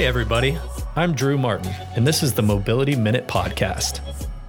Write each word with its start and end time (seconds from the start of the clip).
Hey, 0.00 0.06
everybody. 0.06 0.56
I'm 0.96 1.12
Drew 1.12 1.36
Martin, 1.36 1.70
and 1.94 2.06
this 2.06 2.22
is 2.22 2.32
the 2.32 2.40
Mobility 2.40 2.96
Minute 2.96 3.28
Podcast. 3.28 4.00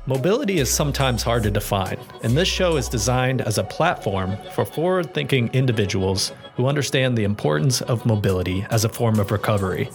Mobility 0.05 0.59
is 0.59 0.71
sometimes 0.71 1.23
hard 1.23 1.43
to 1.43 1.51
define, 1.51 1.97
and 2.23 2.37
this 2.37 2.47
show 2.47 2.77
is 2.77 2.87
designed 2.87 3.41
as 3.41 3.57
a 3.57 3.63
platform 3.65 4.37
for 4.53 4.63
forward 4.63 5.13
thinking 5.13 5.49
individuals 5.51 6.31
who 6.55 6.67
understand 6.67 7.17
the 7.17 7.25
importance 7.25 7.81
of 7.81 8.05
mobility 8.05 8.65
as 8.69 8.85
a 8.85 8.89
form 8.89 9.19
of 9.19 9.29
recovery. 9.29 9.89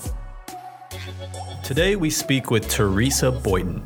Today, 1.64 1.96
we 1.96 2.10
speak 2.10 2.50
with 2.50 2.68
Teresa 2.68 3.32
Boynton. 3.32 3.82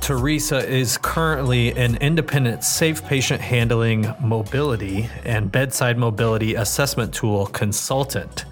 Teresa 0.00 0.64
is 0.64 0.98
currently 0.98 1.72
an 1.72 1.96
independent 1.96 2.62
safe 2.62 3.04
patient 3.04 3.40
handling 3.40 4.06
mobility 4.20 5.10
and 5.24 5.50
bedside 5.50 5.98
mobility 5.98 6.54
assessment 6.54 7.12
tool 7.12 7.46
consultant. 7.46 8.44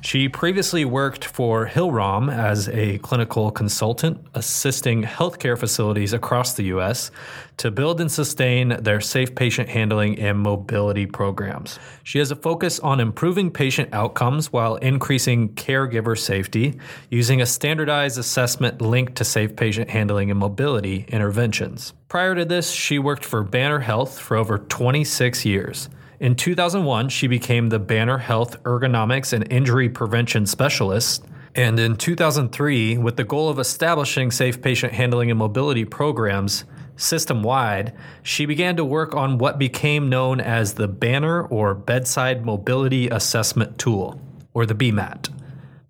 She 0.00 0.28
previously 0.28 0.84
worked 0.84 1.24
for 1.24 1.66
Hillrom 1.66 2.32
as 2.32 2.68
a 2.68 2.98
clinical 2.98 3.50
consultant, 3.50 4.24
assisting 4.32 5.02
healthcare 5.02 5.58
facilities 5.58 6.12
across 6.12 6.54
the 6.54 6.64
U.S. 6.64 7.10
to 7.56 7.72
build 7.72 8.00
and 8.00 8.10
sustain 8.10 8.76
their 8.80 9.00
safe 9.00 9.34
patient 9.34 9.68
handling 9.68 10.18
and 10.20 10.38
mobility 10.38 11.04
programs. 11.04 11.80
She 12.04 12.20
has 12.20 12.30
a 12.30 12.36
focus 12.36 12.78
on 12.78 13.00
improving 13.00 13.50
patient 13.50 13.92
outcomes 13.92 14.52
while 14.52 14.76
increasing 14.76 15.50
caregiver 15.54 16.16
safety 16.16 16.78
using 17.10 17.42
a 17.42 17.46
standardized 17.46 18.18
assessment 18.18 18.80
linked 18.80 19.16
to 19.16 19.24
safe 19.24 19.56
patient 19.56 19.90
handling 19.90 20.30
and 20.30 20.38
mobility 20.38 21.06
interventions. 21.08 21.92
Prior 22.08 22.36
to 22.36 22.44
this, 22.44 22.70
she 22.70 23.00
worked 23.00 23.24
for 23.24 23.42
Banner 23.42 23.80
Health 23.80 24.18
for 24.18 24.36
over 24.36 24.58
26 24.58 25.44
years. 25.44 25.88
In 26.20 26.34
2001, 26.34 27.10
she 27.10 27.28
became 27.28 27.68
the 27.68 27.78
Banner 27.78 28.18
Health 28.18 28.60
Ergonomics 28.64 29.32
and 29.32 29.50
Injury 29.52 29.88
Prevention 29.88 30.46
Specialist. 30.46 31.24
And 31.54 31.78
in 31.78 31.94
2003, 31.94 32.98
with 32.98 33.16
the 33.16 33.22
goal 33.22 33.48
of 33.48 33.60
establishing 33.60 34.32
safe 34.32 34.60
patient 34.60 34.94
handling 34.94 35.30
and 35.30 35.38
mobility 35.38 35.84
programs 35.84 36.64
system 36.96 37.44
wide, 37.44 37.94
she 38.24 38.46
began 38.46 38.74
to 38.76 38.84
work 38.84 39.14
on 39.14 39.38
what 39.38 39.60
became 39.60 40.08
known 40.08 40.40
as 40.40 40.74
the 40.74 40.88
Banner 40.88 41.44
or 41.44 41.72
Bedside 41.72 42.44
Mobility 42.44 43.08
Assessment 43.08 43.78
Tool, 43.78 44.20
or 44.54 44.66
the 44.66 44.74
BMAT. 44.74 45.28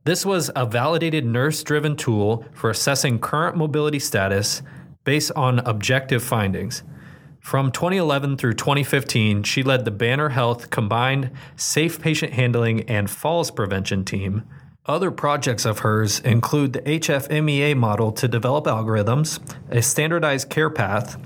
This 0.04 0.26
was 0.26 0.50
a 0.54 0.66
validated 0.66 1.24
nurse 1.24 1.62
driven 1.62 1.96
tool 1.96 2.44
for 2.52 2.68
assessing 2.68 3.18
current 3.18 3.56
mobility 3.56 3.98
status 3.98 4.60
based 5.04 5.32
on 5.34 5.60
objective 5.60 6.22
findings. 6.22 6.82
From 7.48 7.72
2011 7.72 8.36
through 8.36 8.56
2015, 8.56 9.42
she 9.42 9.62
led 9.62 9.86
the 9.86 9.90
Banner 9.90 10.28
Health 10.28 10.68
Combined 10.68 11.30
Safe 11.56 11.98
Patient 11.98 12.34
Handling 12.34 12.82
and 12.82 13.08
Falls 13.08 13.50
Prevention 13.50 14.04
team. 14.04 14.42
Other 14.84 15.10
projects 15.10 15.64
of 15.64 15.78
hers 15.78 16.20
include 16.20 16.74
the 16.74 16.82
HFMEA 16.82 17.74
model 17.74 18.12
to 18.12 18.28
develop 18.28 18.66
algorithms, 18.66 19.40
a 19.70 19.80
standardized 19.80 20.50
care 20.50 20.68
path, 20.68 21.16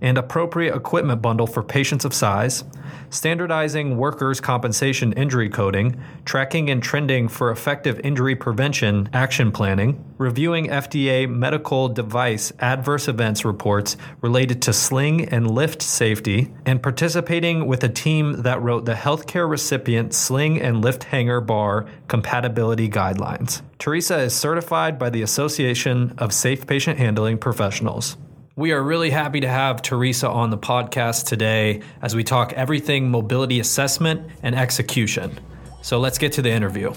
and 0.00 0.18
appropriate 0.18 0.74
equipment 0.74 1.20
bundle 1.22 1.46
for 1.46 1.62
patients 1.62 2.04
of 2.04 2.14
size, 2.14 2.64
standardizing 3.10 3.96
workers' 3.96 4.40
compensation 4.40 5.12
injury 5.14 5.48
coding, 5.48 6.00
tracking 6.24 6.70
and 6.70 6.82
trending 6.82 7.28
for 7.28 7.50
effective 7.50 8.00
injury 8.00 8.36
prevention 8.36 9.08
action 9.12 9.50
planning, 9.50 10.04
reviewing 10.18 10.66
FDA 10.66 11.28
medical 11.28 11.88
device 11.88 12.52
adverse 12.58 13.08
events 13.08 13.44
reports 13.44 13.96
related 14.20 14.62
to 14.62 14.72
sling 14.72 15.28
and 15.28 15.50
lift 15.50 15.82
safety, 15.82 16.52
and 16.66 16.82
participating 16.82 17.66
with 17.66 17.82
a 17.84 17.88
team 17.88 18.42
that 18.42 18.60
wrote 18.62 18.84
the 18.84 18.94
healthcare 18.94 19.48
recipient 19.48 20.14
sling 20.14 20.60
and 20.60 20.82
lift 20.82 21.04
hanger 21.04 21.40
bar 21.40 21.86
compatibility 22.08 22.88
guidelines. 22.88 23.62
Teresa 23.78 24.18
is 24.18 24.34
certified 24.34 24.98
by 24.98 25.10
the 25.10 25.22
Association 25.22 26.14
of 26.18 26.32
Safe 26.32 26.66
Patient 26.66 26.98
Handling 26.98 27.38
Professionals. 27.38 28.16
We 28.58 28.72
are 28.72 28.82
really 28.82 29.10
happy 29.10 29.38
to 29.42 29.48
have 29.48 29.82
Teresa 29.82 30.28
on 30.28 30.50
the 30.50 30.58
podcast 30.58 31.26
today 31.26 31.80
as 32.02 32.16
we 32.16 32.24
talk 32.24 32.52
everything 32.54 33.08
mobility 33.08 33.60
assessment 33.60 34.32
and 34.42 34.56
execution. 34.56 35.38
So 35.80 36.00
let's 36.00 36.18
get 36.18 36.32
to 36.32 36.42
the 36.42 36.50
interview. 36.50 36.92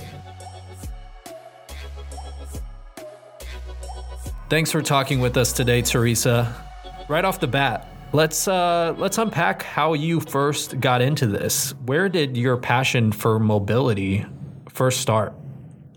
Thanks 4.50 4.72
for 4.72 4.82
talking 4.82 5.20
with 5.20 5.38
us 5.38 5.54
today, 5.54 5.84
Teresa. 5.84 6.52
Right 7.08 7.24
off 7.24 7.40
the 7.40 7.46
bat, 7.46 7.88
let's 8.12 8.48
uh, 8.48 8.96
let's 8.98 9.20
unpack 9.20 9.62
how 9.62 9.94
you 9.94 10.20
first 10.20 10.80
got 10.80 11.04
into 11.04 11.28
this. 11.28 11.76
Where 11.86 12.10
did 12.10 12.38
your 12.38 12.58
passion 12.58 13.12
for 13.12 13.38
mobility 13.38 14.26
first 14.68 15.00
start? 15.00 15.36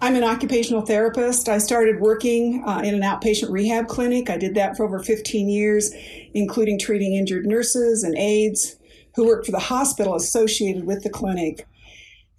I'm 0.05 0.17
an 0.17 0.23
occupational 0.23 0.83
therapist. 0.83 1.49
I 1.49 1.57
started 1.57 1.99
working 1.99 2.63
uh, 2.67 2.83
in 2.85 2.95
an 2.95 3.01
outpatient 3.01 3.49
rehab 3.51 3.89
clinic. 3.89 4.29
I 4.29 4.37
did 4.37 4.55
that 4.55 4.77
for 4.77 4.85
over 4.85 4.99
15 4.99 5.49
years, 5.49 5.95
including 6.35 6.79
treating 6.79 7.15
injured 7.15 7.47
nurses 7.47 8.05
and 8.05 8.15
aides 8.15 8.77
who 9.15 9.27
worked 9.27 9.47
for 9.47 9.53
the 9.53 9.59
hospital 9.59 10.15
associated 10.15 10.85
with 10.85 11.05
the 11.05 11.09
clinic. 11.09 11.67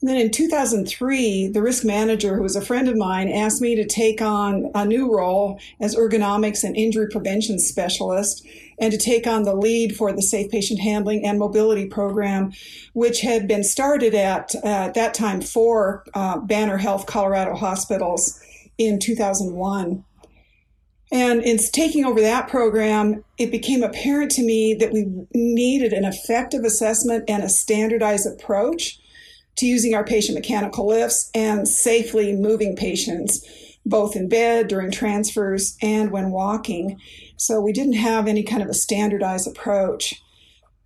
And 0.01 0.09
then 0.09 0.17
in 0.17 0.29
2003, 0.29 1.47
the 1.47 1.61
risk 1.61 1.85
manager, 1.85 2.35
who 2.35 2.43
was 2.43 2.55
a 2.55 2.61
friend 2.61 2.89
of 2.89 2.97
mine, 2.97 3.29
asked 3.29 3.61
me 3.61 3.75
to 3.75 3.85
take 3.85 4.21
on 4.21 4.69
a 4.75 4.85
new 4.85 5.15
role 5.15 5.59
as 5.79 5.95
ergonomics 5.95 6.63
and 6.63 6.75
injury 6.75 7.07
prevention 7.09 7.59
specialist 7.59 8.45
and 8.77 8.91
to 8.91 8.97
take 8.97 9.25
on 9.25 9.43
the 9.43 9.55
lead 9.55 9.95
for 9.95 10.11
the 10.11 10.21
safe 10.21 10.51
patient 10.51 10.81
handling 10.81 11.25
and 11.25 11.39
mobility 11.39 11.87
program, 11.87 12.51
which 12.93 13.21
had 13.21 13.47
been 13.47 13.63
started 13.63 14.13
at, 14.13 14.53
at 14.65 14.95
that 14.95 15.13
time 15.13 15.41
for 15.41 16.03
uh, 16.13 16.39
Banner 16.39 16.77
Health 16.77 17.05
Colorado 17.05 17.55
hospitals 17.55 18.39
in 18.77 18.99
2001. 18.99 20.03
And 21.11 21.41
in 21.41 21.57
taking 21.71 22.03
over 22.03 22.19
that 22.19 22.49
program, 22.49 23.23
it 23.37 23.49
became 23.49 23.81
apparent 23.81 24.31
to 24.31 24.43
me 24.43 24.73
that 24.73 24.91
we 24.91 25.05
needed 25.33 25.93
an 25.93 26.03
effective 26.03 26.65
assessment 26.65 27.23
and 27.29 27.43
a 27.43 27.49
standardized 27.49 28.27
approach 28.27 28.99
to 29.57 29.65
using 29.65 29.93
our 29.93 30.03
patient 30.03 30.35
mechanical 30.35 30.87
lifts 30.87 31.29
and 31.33 31.67
safely 31.67 32.33
moving 32.33 32.75
patients, 32.75 33.45
both 33.85 34.15
in 34.15 34.27
bed, 34.27 34.67
during 34.67 34.91
transfers, 34.91 35.77
and 35.81 36.11
when 36.11 36.31
walking. 36.31 36.99
So 37.37 37.61
we 37.61 37.71
didn't 37.71 37.93
have 37.93 38.27
any 38.27 38.43
kind 38.43 38.61
of 38.61 38.69
a 38.69 38.73
standardized 38.73 39.47
approach. 39.47 40.21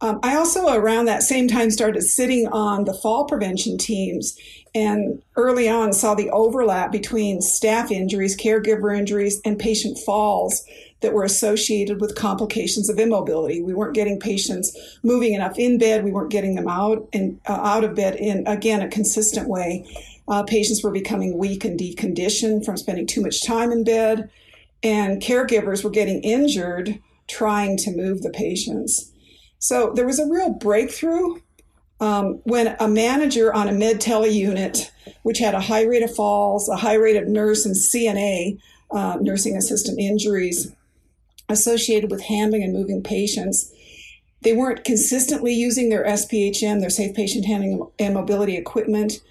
Um, 0.01 0.19
I 0.23 0.35
also, 0.35 0.73
around 0.73 1.05
that 1.05 1.23
same 1.23 1.47
time, 1.47 1.71
started 1.71 2.03
sitting 2.03 2.47
on 2.47 2.85
the 2.85 2.93
fall 2.93 3.25
prevention 3.25 3.77
teams 3.77 4.37
and 4.73 5.21
early 5.35 5.67
on 5.67 5.91
saw 5.93 6.15
the 6.15 6.29
overlap 6.29 6.91
between 6.91 7.41
staff 7.41 7.91
injuries, 7.91 8.37
caregiver 8.37 8.97
injuries, 8.97 9.41
and 9.43 9.59
patient 9.59 9.97
falls 9.97 10.63
that 11.01 11.13
were 11.13 11.23
associated 11.23 12.01
with 12.01 12.15
complications 12.15 12.89
of 12.89 12.99
immobility. 12.99 13.61
We 13.61 13.73
weren't 13.73 13.95
getting 13.95 14.19
patients 14.19 14.77
moving 15.03 15.33
enough 15.33 15.57
in 15.57 15.77
bed. 15.77 16.03
We 16.03 16.11
weren't 16.11 16.31
getting 16.31 16.55
them 16.55 16.67
out 16.67 17.07
and 17.13 17.39
uh, 17.47 17.53
out 17.53 17.83
of 17.83 17.95
bed 17.95 18.15
in 18.15 18.45
again 18.47 18.81
a 18.81 18.89
consistent 18.89 19.47
way. 19.47 19.85
Uh, 20.27 20.43
patients 20.43 20.83
were 20.83 20.91
becoming 20.91 21.37
weak 21.37 21.65
and 21.65 21.79
deconditioned 21.79 22.65
from 22.65 22.77
spending 22.77 23.07
too 23.07 23.21
much 23.21 23.43
time 23.43 23.71
in 23.71 23.83
bed, 23.83 24.29
and 24.83 25.21
caregivers 25.21 25.83
were 25.83 25.89
getting 25.89 26.21
injured 26.21 26.99
trying 27.27 27.77
to 27.77 27.95
move 27.95 28.21
the 28.21 28.29
patients. 28.29 29.11
So 29.59 29.91
there 29.93 30.05
was 30.05 30.19
a 30.19 30.27
real 30.27 30.51
breakthrough 30.51 31.39
um, 31.99 32.39
when 32.43 32.75
a 32.79 32.87
manager 32.87 33.53
on 33.53 33.67
a 33.67 33.73
med 33.73 33.99
tele 33.99 34.29
unit, 34.29 34.91
which 35.23 35.39
had 35.39 35.53
a 35.53 35.59
high 35.59 35.83
rate 35.83 36.03
of 36.03 36.15
falls, 36.15 36.69
a 36.69 36.77
high 36.77 36.95
rate 36.95 37.17
of 37.17 37.27
nurse 37.27 37.65
and 37.65 37.75
CNA, 37.75 38.59
uh, 38.91 39.17
nursing 39.19 39.57
assistant 39.57 39.99
injuries, 39.99 40.73
associated 41.49 42.11
with 42.11 42.23
handling 42.23 42.63
and 42.63 42.73
moving 42.73 43.03
patients. 43.03 43.71
They 44.41 44.53
weren't 44.53 44.85
consistently 44.85 45.53
using 45.53 45.89
their 45.89 46.05
SPHM, 46.05 46.79
their 46.79 46.89
safe 46.89 47.15
patient 47.15 47.45
handling 47.45 47.85
and 47.99 48.13
mobility 48.13 48.55
equipment. 48.55 49.21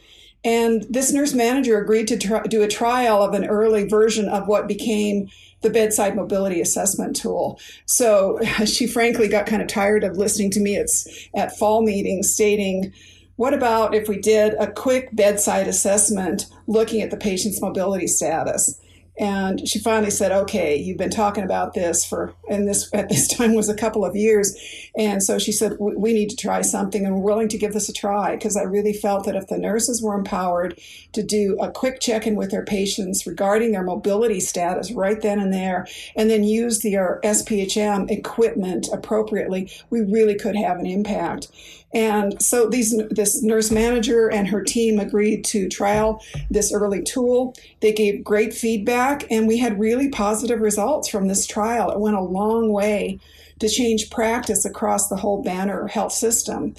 And 0.45 0.87
this 0.91 1.13
nurse 1.13 1.33
manager 1.33 1.81
agreed 1.81 2.09
to 2.09 2.19
try, 2.19 2.43
do 2.43 2.63
a 2.63 2.69
trial 2.69 3.23
of 3.23 3.35
an 3.35 3.47
early 3.47 3.89
version 3.89 4.29
of 4.29 4.47
what 4.47 4.69
became 4.69 5.29
the 5.63 5.71
bedside 5.71 6.15
mobility 6.15 6.61
assessment 6.61 7.17
tool. 7.17 7.59
So 7.87 8.39
she 8.65 8.87
frankly 8.87 9.29
got 9.29 9.47
kind 9.47 9.63
of 9.63 9.69
tired 9.69 10.05
of 10.05 10.17
listening 10.17 10.51
to 10.53 10.61
me 10.61 10.77
at, 10.77 10.89
at 11.35 11.57
fall 11.59 11.83
meetings 11.83 12.33
stating, 12.33 12.93
what 13.37 13.55
about 13.55 13.95
if 13.95 14.09
we 14.09 14.19
did 14.19 14.55
a 14.59 14.71
quick 14.71 15.11
bedside 15.13 15.69
assessment 15.69 16.47
looking 16.67 17.03
at 17.03 17.11
the 17.11 17.17
patient's 17.17 17.61
mobility 17.61 18.09
status? 18.09 18.81
And 19.19 19.69
she 19.69 19.81
finally 19.81 20.11
said, 20.11 20.31
"Okay, 20.31 20.77
you've 20.77 20.99
been 20.99 21.11
talking 21.11 21.45
about 21.45 21.75
this 21.75 22.05
for, 22.05 22.35
and 22.49 22.69
this 22.69 22.89
at 22.93 23.09
this 23.09 23.27
time 23.37 23.55
was 23.55 23.69
a 23.69 23.75
couple 23.75 24.05
of 24.05 24.15
years." 24.15 24.57
And 24.97 25.23
so 25.23 25.39
she 25.39 25.53
said, 25.53 25.77
"We 25.79 26.13
need 26.13 26.31
to 26.31 26.37
try 26.37 26.63
something, 26.63 27.05
and 27.05 27.15
we're 27.15 27.33
willing 27.33 27.49
to 27.49 27.59
give 27.59 27.73
this 27.73 27.89
a 27.89 27.93
try." 27.93 28.37
Because 28.37 28.57
I 28.57 28.63
really 28.63 28.93
felt 28.93 29.25
that 29.25 29.37
if 29.37 29.49
the 29.49 29.59
nurses 29.59 30.03
were 30.03 30.15
empowered 30.15 30.79
to 31.13 31.23
do 31.23 31.57
a 31.61 31.71
quick 31.71 32.01
check-in 32.01 32.37
with 32.37 32.51
their 32.51 32.65
patients 32.65 33.27
regarding 33.27 33.73
their 33.73 33.83
mobility 33.83 34.41
status 34.41 34.93
right 34.93 35.21
then 35.21 35.41
and 35.41 35.53
there, 35.53 35.87
and 36.15 36.31
then 36.31 36.45
use 36.45 36.81
their 36.81 37.21
SPHM 37.25 38.11
equipment 38.11 38.89
appropriately, 38.93 39.71
we 39.91 40.01
really 40.01 40.37
could 40.37 40.57
have 40.57 40.79
an 40.79 40.87
impact. 40.87 41.49
And 41.95 42.41
so 42.43 42.69
these 42.69 42.95
this 43.11 43.43
nurse 43.43 43.71
manager 43.71 44.29
and 44.29 44.47
her 44.49 44.63
team 44.63 44.99
agreed 45.01 45.45
to 45.47 45.69
trial 45.69 46.23
this 46.51 46.73
early 46.73 47.03
tool. 47.03 47.55
They 47.81 47.93
gave 47.93 48.23
great 48.23 48.53
feedback 48.53 49.25
and 49.31 49.49
we 49.49 49.59
had 49.59 49.81
really 49.81 50.11
positive 50.11 50.61
results 50.61 51.09
from 51.09 51.29
this 51.29 51.47
trial. 51.47 51.91
It 51.91 52.01
went 52.01 52.17
a 52.17 52.21
long 52.21 52.73
way 52.73 53.21
to 53.61 53.69
change 53.69 54.11
practice 54.11 54.65
across 54.65 55.09
the 55.09 55.17
whole 55.17 55.43
Banner 55.43 55.87
health 55.87 56.13
system. 56.13 56.75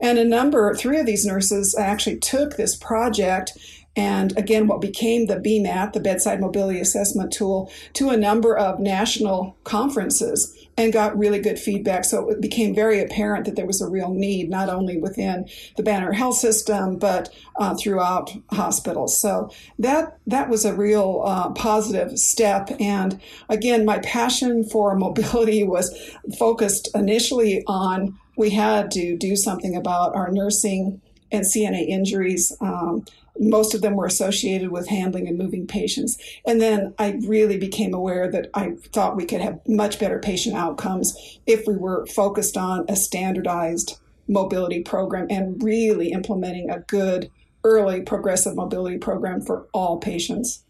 And 0.00 0.18
a 0.18 0.24
number, 0.24 0.74
three 0.74 0.98
of 0.98 1.06
these 1.06 1.24
nurses 1.24 1.76
actually 1.78 2.18
took 2.18 2.56
this 2.56 2.74
project 2.74 3.56
and 3.96 4.36
again, 4.36 4.66
what 4.66 4.80
became 4.80 5.26
the 5.26 5.36
BMAT, 5.36 5.92
the 5.92 6.00
Bedside 6.00 6.40
Mobility 6.40 6.80
Assessment 6.80 7.32
Tool, 7.32 7.70
to 7.92 8.10
a 8.10 8.16
number 8.16 8.56
of 8.56 8.80
national 8.80 9.56
conferences 9.62 10.52
and 10.76 10.92
got 10.92 11.16
really 11.16 11.38
good 11.38 11.58
feedback. 11.58 12.04
So 12.04 12.28
it 12.28 12.40
became 12.40 12.74
very 12.74 13.00
apparent 13.00 13.44
that 13.44 13.54
there 13.54 13.66
was 13.66 13.80
a 13.80 13.88
real 13.88 14.12
need, 14.12 14.50
not 14.50 14.68
only 14.68 14.98
within 14.98 15.48
the 15.76 15.84
Banner 15.84 16.12
Health 16.12 16.36
System, 16.36 16.98
but 16.98 17.32
uh, 17.60 17.76
throughout 17.76 18.32
hospitals. 18.50 19.16
So 19.16 19.50
that 19.78 20.18
that 20.26 20.48
was 20.48 20.64
a 20.64 20.74
real 20.74 21.22
uh, 21.24 21.50
positive 21.50 22.18
step. 22.18 22.70
And 22.80 23.20
again, 23.48 23.84
my 23.84 24.00
passion 24.00 24.64
for 24.64 24.96
mobility 24.96 25.62
was 25.62 25.96
focused 26.36 26.88
initially 26.94 27.62
on 27.68 28.18
we 28.36 28.50
had 28.50 28.90
to 28.90 29.16
do 29.16 29.36
something 29.36 29.76
about 29.76 30.16
our 30.16 30.32
nursing 30.32 31.00
and 31.34 31.44
CNA 31.44 31.88
injuries. 31.88 32.56
Um, 32.60 33.04
most 33.38 33.74
of 33.74 33.82
them 33.82 33.96
were 33.96 34.06
associated 34.06 34.70
with 34.70 34.88
handling 34.88 35.26
and 35.26 35.36
moving 35.36 35.66
patients. 35.66 36.16
And 36.46 36.60
then 36.60 36.94
I 36.98 37.18
really 37.26 37.58
became 37.58 37.92
aware 37.92 38.30
that 38.30 38.48
I 38.54 38.76
thought 38.92 39.16
we 39.16 39.26
could 39.26 39.40
have 39.40 39.60
much 39.66 39.98
better 39.98 40.20
patient 40.20 40.54
outcomes 40.54 41.38
if 41.46 41.66
we 41.66 41.76
were 41.76 42.06
focused 42.06 42.56
on 42.56 42.84
a 42.88 42.94
standardized 42.94 43.98
mobility 44.28 44.82
program 44.82 45.26
and 45.30 45.62
really 45.62 46.12
implementing 46.12 46.70
a 46.70 46.80
good 46.80 47.30
early 47.64 48.02
progressive 48.02 48.54
mobility 48.54 48.98
program 48.98 49.40
for 49.40 49.66
all 49.72 49.98
patients. 49.98 50.62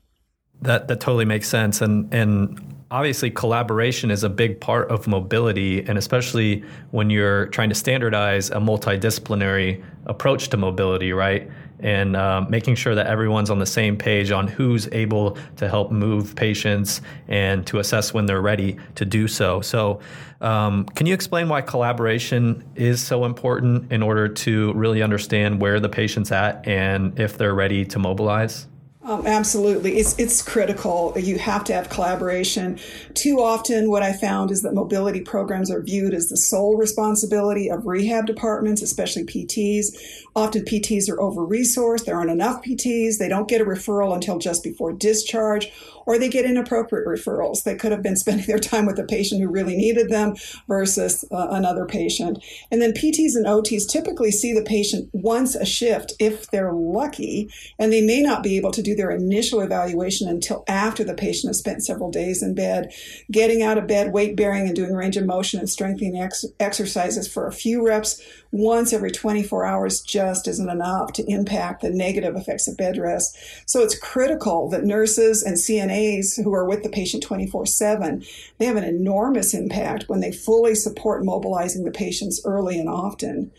That 0.62 0.88
that 0.88 1.00
totally 1.00 1.24
makes 1.24 1.48
sense 1.48 1.82
and 1.82 2.12
and 2.14 2.74
obviously 2.94 3.28
collaboration 3.28 4.08
is 4.08 4.22
a 4.22 4.28
big 4.28 4.60
part 4.60 4.88
of 4.88 5.08
mobility 5.08 5.84
and 5.88 5.98
especially 5.98 6.62
when 6.92 7.10
you're 7.10 7.46
trying 7.46 7.68
to 7.68 7.74
standardize 7.74 8.50
a 8.50 8.56
multidisciplinary 8.56 9.82
approach 10.06 10.48
to 10.48 10.56
mobility, 10.56 11.12
right? 11.12 11.50
and 11.80 12.16
uh, 12.16 12.40
making 12.48 12.74
sure 12.76 12.94
that 12.94 13.08
everyone's 13.08 13.50
on 13.50 13.58
the 13.58 13.66
same 13.66 13.96
page 13.96 14.30
on 14.30 14.46
who's 14.46 14.88
able 14.92 15.36
to 15.56 15.68
help 15.68 15.90
move 15.90 16.34
patients 16.34 17.02
and 17.28 17.66
to 17.66 17.78
assess 17.78 18.14
when 18.14 18.26
they're 18.26 18.40
ready 18.40 18.78
to 18.94 19.04
do 19.04 19.26
so. 19.28 19.60
So, 19.60 20.00
um, 20.40 20.86
can 20.86 21.06
you 21.06 21.14
explain 21.14 21.48
why 21.48 21.62
collaboration 21.62 22.64
is 22.74 23.02
so 23.02 23.24
important 23.24 23.92
in 23.92 24.02
order 24.02 24.28
to 24.28 24.72
really 24.74 25.02
understand 25.02 25.60
where 25.60 25.80
the 25.80 25.88
patient's 25.88 26.32
at 26.32 26.66
and 26.66 27.18
if 27.18 27.36
they're 27.36 27.54
ready 27.54 27.84
to 27.86 27.98
mobilize? 27.98 28.66
Um, 29.04 29.26
absolutely. 29.26 29.98
It's, 29.98 30.18
it's 30.18 30.40
critical. 30.40 31.12
You 31.14 31.38
have 31.38 31.62
to 31.64 31.74
have 31.74 31.90
collaboration. 31.90 32.78
Too 33.12 33.38
often, 33.38 33.90
what 33.90 34.02
I 34.02 34.14
found 34.14 34.50
is 34.50 34.62
that 34.62 34.72
mobility 34.72 35.20
programs 35.20 35.70
are 35.70 35.82
viewed 35.82 36.14
as 36.14 36.30
the 36.30 36.38
sole 36.38 36.78
responsibility 36.78 37.70
of 37.70 37.84
rehab 37.84 38.24
departments, 38.24 38.80
especially 38.80 39.24
PTs. 39.24 39.94
Often 40.34 40.64
PTs 40.64 41.10
are 41.10 41.20
over 41.20 41.42
resourced. 41.46 42.06
There 42.06 42.16
aren't 42.16 42.30
enough 42.30 42.64
PTs. 42.64 43.18
They 43.18 43.28
don't 43.28 43.46
get 43.46 43.60
a 43.60 43.66
referral 43.66 44.14
until 44.14 44.38
just 44.38 44.62
before 44.62 44.94
discharge 44.94 45.70
or 46.06 46.18
they 46.18 46.28
get 46.28 46.44
inappropriate 46.44 47.06
referrals. 47.06 47.62
They 47.62 47.76
could 47.76 47.92
have 47.92 48.02
been 48.02 48.16
spending 48.24 48.46
their 48.46 48.58
time 48.58 48.86
with 48.86 48.98
a 48.98 49.04
patient 49.04 49.40
who 49.40 49.48
really 49.48 49.76
needed 49.76 50.10
them 50.10 50.34
versus 50.68 51.24
uh, 51.30 51.48
another 51.50 51.86
patient. 51.86 52.42
And 52.70 52.80
then 52.80 52.92
PTs 52.92 53.34
and 53.34 53.46
OTs 53.46 53.88
typically 53.88 54.30
see 54.30 54.52
the 54.52 54.62
patient 54.62 55.10
once 55.12 55.54
a 55.54 55.64
shift 55.64 56.12
if 56.18 56.50
they're 56.50 56.72
lucky, 56.72 57.50
and 57.78 57.92
they 57.92 58.02
may 58.02 58.22
not 58.22 58.42
be 58.42 58.56
able 58.56 58.72
to 58.72 58.82
do 58.82 58.94
their 58.94 59.10
initial 59.10 59.60
evaluation 59.60 60.28
until 60.28 60.64
after 60.68 61.04
the 61.04 61.14
patient 61.14 61.50
has 61.50 61.58
spent 61.58 61.84
several 61.84 62.10
days 62.10 62.42
in 62.42 62.54
bed. 62.54 62.92
Getting 63.30 63.62
out 63.62 63.78
of 63.78 63.86
bed, 63.86 64.12
weight 64.12 64.36
bearing, 64.36 64.66
and 64.66 64.76
doing 64.76 64.92
range 64.94 65.16
of 65.16 65.26
motion 65.26 65.60
and 65.60 65.68
strengthening 65.68 66.20
ex- 66.20 66.44
exercises 66.60 67.26
for 67.26 67.46
a 67.46 67.52
few 67.52 67.84
reps 67.84 68.20
once 68.54 68.92
every 68.92 69.10
24 69.10 69.66
hours 69.66 70.00
just 70.00 70.46
isn't 70.46 70.70
enough 70.70 71.12
to 71.12 71.24
impact 71.28 71.82
the 71.82 71.90
negative 71.90 72.36
effects 72.36 72.68
of 72.68 72.76
bed 72.76 72.96
rest. 72.96 73.36
So 73.66 73.82
it's 73.82 73.98
critical 73.98 74.68
that 74.70 74.84
nurses 74.84 75.42
and 75.42 75.56
CNAs 75.56 75.93
who 76.36 76.52
are 76.54 76.68
with 76.68 76.82
the 76.82 76.88
patient 76.88 77.22
24 77.22 77.66
7, 77.66 78.24
they 78.58 78.66
have 78.66 78.76
an 78.76 78.84
enormous 78.84 79.54
impact 79.54 80.08
when 80.08 80.20
they 80.20 80.32
fully 80.32 80.74
support 80.74 81.24
mobilizing 81.24 81.84
the 81.84 81.90
patients 81.90 82.40
early 82.44 82.78
and 82.78 82.88
often. 82.88 83.50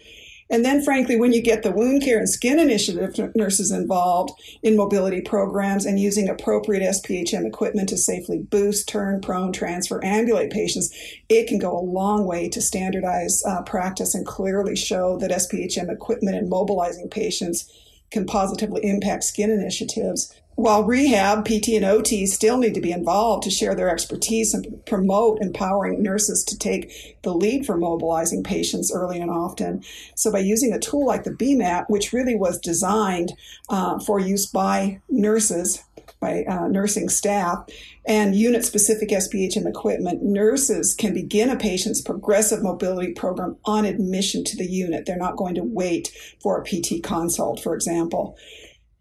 And 0.50 0.64
then, 0.64 0.84
frankly, 0.84 1.20
when 1.20 1.34
you 1.34 1.42
get 1.42 1.64
the 1.64 1.72
wound 1.72 2.04
care 2.04 2.20
and 2.20 2.30
skin 2.30 2.60
initiative 2.60 3.36
nurses 3.36 3.72
involved 3.72 4.40
in 4.62 4.78
mobility 4.78 5.22
programs 5.22 5.88
and 5.88 6.00
using 6.00 6.30
appropriate 6.30 6.84
SPHM 6.84 7.48
equipment 7.48 7.90
to 7.90 7.98
safely 7.98 8.38
boost, 8.38 8.88
turn, 8.88 9.22
prone, 9.22 9.52
transfer, 9.52 10.04
ambulate 10.06 10.52
patients, 10.52 10.94
it 11.30 11.48
can 11.48 11.58
go 11.58 11.76
a 11.76 11.82
long 11.82 12.28
way 12.28 12.48
to 12.50 12.62
standardize 12.62 13.44
uh, 13.44 13.64
practice 13.64 14.14
and 14.14 14.26
clearly 14.26 14.76
show 14.76 15.18
that 15.18 15.32
SPHM 15.32 15.92
equipment 15.92 16.38
and 16.38 16.48
mobilizing 16.48 17.10
patients 17.10 17.72
can 18.12 18.28
positively 18.28 18.82
impact 18.84 19.24
skin 19.24 19.50
initiatives 19.50 20.32
while 20.56 20.84
rehab, 20.84 21.46
PT, 21.46 21.70
and 21.70 21.86
OT 21.86 22.26
still 22.26 22.58
need 22.58 22.74
to 22.74 22.82
be 22.82 22.92
involved 22.92 23.44
to 23.44 23.52
share 23.52 23.76
their 23.76 23.90
expertise 23.90 24.54
and 24.54 24.86
promote 24.86 25.42
empowering 25.42 26.02
nurses 26.02 26.44
to 26.46 26.58
take 26.58 27.20
the 27.24 27.34
lead 27.34 27.66
for 27.66 27.78
mobilizing 27.78 28.44
patients 28.44 28.92
early 28.94 29.20
and 29.20 29.30
often. 29.30 29.84
So, 30.16 30.32
by 30.32 30.40
using 30.40 30.72
a 30.72 30.80
tool 30.80 31.06
like 31.06 31.24
the 31.24 31.32
BMAT, 31.32 31.86
which 31.90 32.14
really 32.14 32.36
was 32.36 32.60
designed 32.60 33.34
uh, 33.70 34.00
for 34.00 34.20
use 34.20 34.46
by 34.46 35.02
nurses, 35.10 35.84
by 36.22 36.44
uh, 36.46 36.68
nursing 36.68 37.10
staff, 37.10 37.68
and 38.06 38.36
unit 38.36 38.64
specific 38.64 39.10
SPHM 39.10 39.68
equipment, 39.68 40.24
nurses 40.24 40.94
can 40.94 41.14
begin 41.14 41.50
a 41.50 41.58
patient's 41.58 42.02
progressive 42.02 42.64
mobility 42.64 43.14
program 43.14 43.58
on 43.66 43.84
admission 43.84 44.44
to 44.46 44.56
the 44.56 44.66
unit. 44.66 45.06
They're 45.06 45.18
not 45.18 45.36
going 45.36 45.56
to 45.56 45.64
wait 45.64 46.12
for 46.42 46.62
a 46.62 46.64
PT 46.64 47.04
consult, 47.04 47.62
for 47.62 47.76
example. 47.76 48.38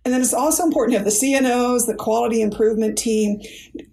And 0.05 0.13
then 0.13 0.21
it's 0.21 0.35
also 0.35 0.65
important 0.65 0.93
to 0.93 0.99
have 0.99 1.07
the 1.07 1.11
CNOs, 1.11 1.87
the 1.87 1.95
quality 1.95 2.43
improvement 2.43 2.99
team, 2.99 3.41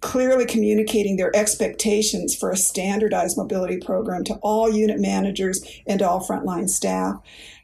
clearly 0.02 0.46
communicating 0.46 1.16
their 1.16 1.34
expectations 1.34 2.36
for 2.36 2.52
a 2.52 2.58
standardized 2.58 3.38
mobility 3.38 3.78
program 3.78 4.25
to 4.25 4.36
all 4.42 4.69
unit 4.69 5.00
managers 5.00 5.66
and 5.88 6.02
all 6.02 6.19
frontline 6.19 6.69
staff. 6.69 7.16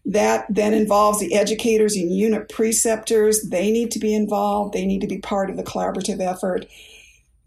That 0.05 0.45
then 0.49 0.73
involves 0.73 1.19
the 1.19 1.35
educators 1.35 1.97
and 1.97 2.15
unit 2.15 2.47
preceptors. 2.47 3.49
They 3.49 3.69
need 3.69 3.91
to 3.91 3.99
be 3.99 4.15
involved. 4.15 4.73
They 4.73 4.85
need 4.85 5.01
to 5.01 5.07
be 5.07 5.17
part 5.17 5.49
of 5.49 5.57
the 5.57 5.63
collaborative 5.63 6.21
effort. 6.21 6.65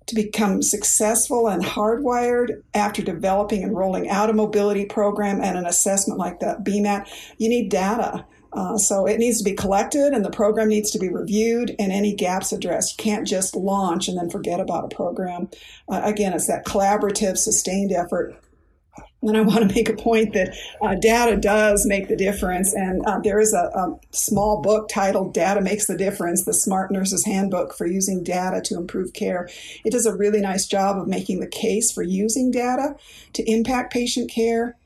To 0.06 0.14
become 0.14 0.60
successful 0.60 1.48
and 1.48 1.64
hardwired 1.64 2.62
after 2.74 3.00
developing 3.00 3.62
and 3.62 3.74
rolling 3.74 4.10
out 4.10 4.28
a 4.28 4.34
mobility 4.34 4.84
program 4.84 5.40
and 5.40 5.56
an 5.56 5.64
assessment 5.64 6.18
like 6.18 6.40
the 6.40 6.58
BMAT, 6.62 7.06
you 7.38 7.48
need 7.48 7.70
data. 7.70 8.26
Uh, 8.52 8.76
so 8.76 9.06
it 9.06 9.18
needs 9.18 9.38
to 9.38 9.44
be 9.44 9.54
collected 9.54 10.12
and 10.12 10.24
the 10.24 10.30
program 10.30 10.68
needs 10.68 10.90
to 10.90 10.98
be 10.98 11.08
reviewed 11.08 11.74
and 11.78 11.92
any 11.92 12.14
gaps 12.14 12.52
addressed. 12.52 12.98
You 12.98 13.04
can't 13.04 13.26
just 13.26 13.54
launch 13.54 14.08
and 14.08 14.18
then 14.18 14.30
forget 14.30 14.60
about 14.60 14.92
a 14.92 14.94
program. 14.94 15.48
Uh, 15.88 16.00
again, 16.04 16.32
it's 16.32 16.48
that 16.48 16.66
collaborative, 16.66 17.38
sustained 17.38 17.92
effort. 17.92 18.34
And 19.22 19.36
I 19.36 19.42
want 19.42 19.68
to 19.68 19.74
make 19.74 19.88
a 19.88 19.94
point 19.94 20.32
that 20.32 20.56
uh, 20.80 20.94
data 20.94 21.36
does 21.36 21.84
make 21.86 22.08
the 22.08 22.16
difference. 22.16 22.72
And 22.72 23.04
uh, 23.04 23.20
there 23.22 23.38
is 23.38 23.52
a, 23.52 23.70
a, 23.74 23.98
small 24.12 24.62
book 24.62 24.88
titled 24.88 25.34
Data 25.34 25.60
Makes 25.60 25.86
the 25.86 25.96
Difference, 25.96 26.44
the 26.44 26.54
Smart 26.54 26.90
Nurse's 26.90 27.26
Handbook 27.26 27.76
for 27.76 27.86
Using 27.86 28.24
Data 28.24 28.62
to 28.64 28.76
Improve 28.76 29.12
Care. 29.12 29.48
It 29.84 29.92
does 29.92 30.06
a 30.06 30.16
really 30.16 30.40
nice 30.40 30.66
job 30.66 30.98
of 30.98 31.06
making 31.06 31.40
the 31.40 31.46
case 31.46 31.92
for 31.92 32.02
using 32.02 32.50
data 32.50 32.96
to 33.34 33.42
impact 33.50 33.92
patient 33.92 34.30
care 34.30 34.76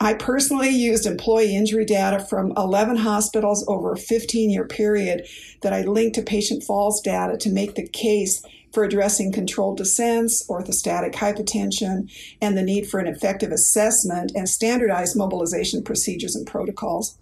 I 0.00 0.14
personally 0.14 0.70
used 0.70 1.06
employee 1.06 1.56
injury 1.56 1.84
data 1.84 2.18
from 2.18 2.52
11 2.56 2.96
hospitals 2.96 3.64
over 3.68 3.92
a 3.92 3.96
15 3.96 4.50
year 4.50 4.66
period 4.66 5.26
that 5.62 5.72
I 5.72 5.82
linked 5.82 6.16
to 6.16 6.22
patient 6.22 6.62
falls 6.62 7.00
data 7.00 7.36
to 7.38 7.50
make 7.50 7.74
the 7.74 7.86
case 7.88 8.44
for 8.72 8.82
addressing 8.82 9.32
controlled 9.32 9.78
descents, 9.78 10.46
orthostatic 10.48 11.14
hypotension, 11.14 12.10
and 12.42 12.58
the 12.58 12.62
need 12.62 12.88
for 12.88 12.98
an 12.98 13.06
effective 13.06 13.52
assessment 13.52 14.32
and 14.34 14.48
standardized 14.48 15.16
mobilization 15.16 15.82
procedures 15.82 16.34
and 16.34 16.46
protocols. 16.46 17.16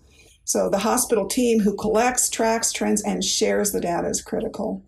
So 0.44 0.70
the 0.70 0.78
hospital 0.78 1.26
team 1.28 1.60
who 1.60 1.76
collects, 1.76 2.30
tracks, 2.30 2.72
trends, 2.72 3.02
and 3.02 3.22
shares 3.22 3.70
the 3.70 3.80
data 3.80 4.08
is 4.08 4.22
critical. 4.22 4.82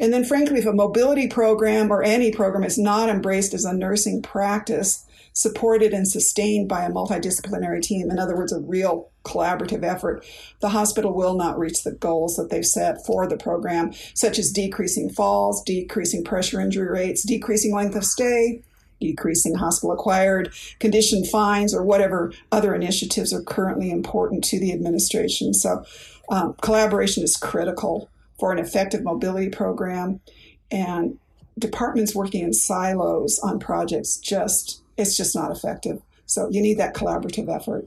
And 0.00 0.12
then, 0.12 0.24
frankly, 0.24 0.58
if 0.58 0.66
a 0.66 0.72
mobility 0.72 1.28
program 1.28 1.92
or 1.92 2.02
any 2.02 2.32
program 2.32 2.64
is 2.64 2.78
not 2.78 3.08
embraced 3.08 3.54
as 3.54 3.64
a 3.64 3.72
nursing 3.72 4.20
practice, 4.20 5.06
supported 5.32 5.92
and 5.92 6.06
sustained 6.06 6.68
by 6.68 6.84
a 6.84 6.90
multidisciplinary 6.90 7.80
team, 7.82 8.10
in 8.10 8.18
other 8.18 8.36
words, 8.36 8.52
a 8.52 8.60
real 8.60 9.10
collaborative 9.24 9.82
effort, 9.82 10.24
the 10.60 10.70
hospital 10.70 11.14
will 11.14 11.34
not 11.34 11.58
reach 11.58 11.82
the 11.82 11.92
goals 11.92 12.36
that 12.36 12.50
they've 12.50 12.66
set 12.66 13.04
for 13.06 13.26
the 13.26 13.36
program, 13.36 13.92
such 14.14 14.38
as 14.38 14.50
decreasing 14.50 15.08
falls, 15.08 15.62
decreasing 15.64 16.24
pressure 16.24 16.60
injury 16.60 16.88
rates, 16.88 17.22
decreasing 17.22 17.74
length 17.74 17.96
of 17.96 18.04
stay, 18.04 18.62
decreasing 19.00 19.54
hospital 19.54 19.92
acquired 19.92 20.52
condition 20.78 21.24
fines, 21.24 21.74
or 21.74 21.82
whatever 21.82 22.32
other 22.50 22.74
initiatives 22.74 23.32
are 23.32 23.42
currently 23.42 23.90
important 23.90 24.44
to 24.44 24.60
the 24.60 24.72
administration. 24.72 25.54
So, 25.54 25.84
um, 26.28 26.54
collaboration 26.62 27.22
is 27.22 27.36
critical 27.36 28.08
for 28.38 28.52
an 28.52 28.58
effective 28.58 29.02
mobility 29.02 29.48
program, 29.48 30.20
and 30.70 31.18
departments 31.58 32.14
working 32.14 32.42
in 32.42 32.52
silos 32.52 33.38
on 33.40 33.58
projects 33.58 34.16
just 34.16 34.82
it's 35.02 35.16
just 35.16 35.34
not 35.34 35.50
effective. 35.50 36.00
So 36.26 36.48
you 36.50 36.62
need 36.62 36.78
that 36.78 36.94
collaborative 36.94 37.54
effort. 37.54 37.86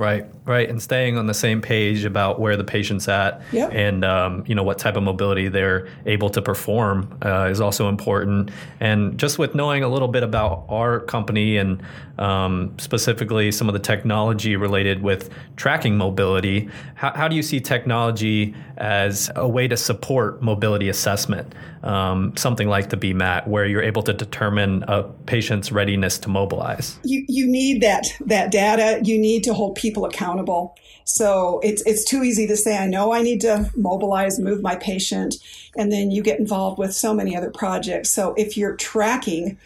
Right, 0.00 0.24
right, 0.46 0.66
and 0.66 0.80
staying 0.80 1.18
on 1.18 1.26
the 1.26 1.34
same 1.34 1.60
page 1.60 2.06
about 2.06 2.40
where 2.40 2.56
the 2.56 2.64
patient's 2.64 3.06
at, 3.06 3.42
yep. 3.52 3.70
and 3.74 4.02
um, 4.02 4.44
you 4.46 4.54
know 4.54 4.62
what 4.62 4.78
type 4.78 4.96
of 4.96 5.02
mobility 5.02 5.48
they're 5.48 5.88
able 6.06 6.30
to 6.30 6.40
perform 6.40 7.18
uh, 7.22 7.48
is 7.50 7.60
also 7.60 7.86
important. 7.90 8.50
And 8.80 9.18
just 9.18 9.38
with 9.38 9.54
knowing 9.54 9.82
a 9.82 9.88
little 9.88 10.08
bit 10.08 10.22
about 10.22 10.64
our 10.70 11.00
company 11.00 11.58
and 11.58 11.82
um, 12.18 12.74
specifically 12.78 13.52
some 13.52 13.68
of 13.68 13.74
the 13.74 13.78
technology 13.78 14.56
related 14.56 15.02
with 15.02 15.28
tracking 15.56 15.98
mobility, 15.98 16.70
how, 16.94 17.12
how, 17.12 17.28
do 17.28 17.36
you 17.36 17.42
see 17.42 17.60
technology 17.60 18.54
as 18.80 19.30
a 19.36 19.46
way 19.46 19.68
to 19.68 19.76
support 19.76 20.42
mobility 20.42 20.88
assessment? 20.88 21.54
Um, 21.82 22.36
something 22.36 22.68
like 22.68 22.90
the 22.90 22.96
BMAT, 22.96 23.46
where 23.46 23.64
you're 23.64 23.82
able 23.82 24.02
to 24.02 24.12
determine 24.12 24.84
a 24.88 25.04
patient's 25.26 25.70
readiness 25.70 26.18
to 26.18 26.28
mobilize. 26.28 26.98
You 27.04 27.24
you 27.28 27.46
need 27.46 27.82
that 27.82 28.08
that 28.26 28.50
data. 28.50 29.00
You 29.04 29.18
need 29.18 29.44
to 29.44 29.54
hold 29.54 29.76
people 29.76 30.04
accountable. 30.04 30.76
So 31.04 31.60
it's 31.62 31.82
it's 31.86 32.04
too 32.04 32.22
easy 32.22 32.46
to 32.46 32.56
say 32.56 32.76
I 32.76 32.86
know 32.86 33.12
I 33.12 33.22
need 33.22 33.40
to 33.42 33.70
mobilize, 33.76 34.38
move 34.38 34.62
my 34.62 34.76
patient, 34.76 35.36
and 35.76 35.90
then 35.92 36.10
you 36.10 36.22
get 36.22 36.38
involved 36.38 36.78
with 36.78 36.94
so 36.94 37.14
many 37.14 37.36
other 37.36 37.50
projects. 37.50 38.10
So 38.10 38.34
if 38.36 38.56
you're 38.56 38.76
tracking 38.76 39.58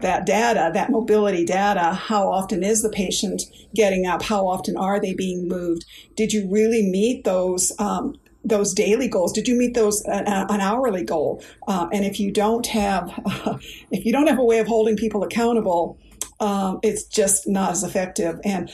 that 0.00 0.26
data, 0.26 0.70
that 0.74 0.90
mobility 0.90 1.44
data, 1.44 1.92
how 1.92 2.28
often 2.28 2.62
is 2.62 2.82
the 2.82 2.88
patient 2.88 3.42
getting 3.74 4.06
up? 4.06 4.22
How 4.22 4.46
often 4.46 4.76
are 4.76 4.98
they 4.98 5.14
being 5.14 5.48
moved? 5.48 5.84
Did 6.16 6.32
you 6.32 6.48
really 6.50 6.82
meet 6.82 7.24
those 7.24 7.72
um, 7.78 8.16
those 8.44 8.72
daily 8.72 9.08
goals? 9.08 9.32
Did 9.32 9.48
you 9.48 9.54
meet 9.56 9.74
those 9.74 10.04
uh, 10.06 10.46
an 10.48 10.60
hourly 10.60 11.04
goal? 11.04 11.42
Uh, 11.68 11.88
and 11.92 12.04
if 12.04 12.18
you 12.18 12.30
don't 12.30 12.66
have 12.66 13.12
uh, 13.24 13.58
if 13.90 14.04
you 14.04 14.12
don't 14.12 14.26
have 14.26 14.38
a 14.38 14.44
way 14.44 14.58
of 14.58 14.66
holding 14.66 14.96
people 14.96 15.22
accountable, 15.22 15.98
um, 16.40 16.80
it's 16.82 17.04
just 17.04 17.48
not 17.48 17.72
as 17.72 17.82
effective. 17.82 18.40
And 18.44 18.70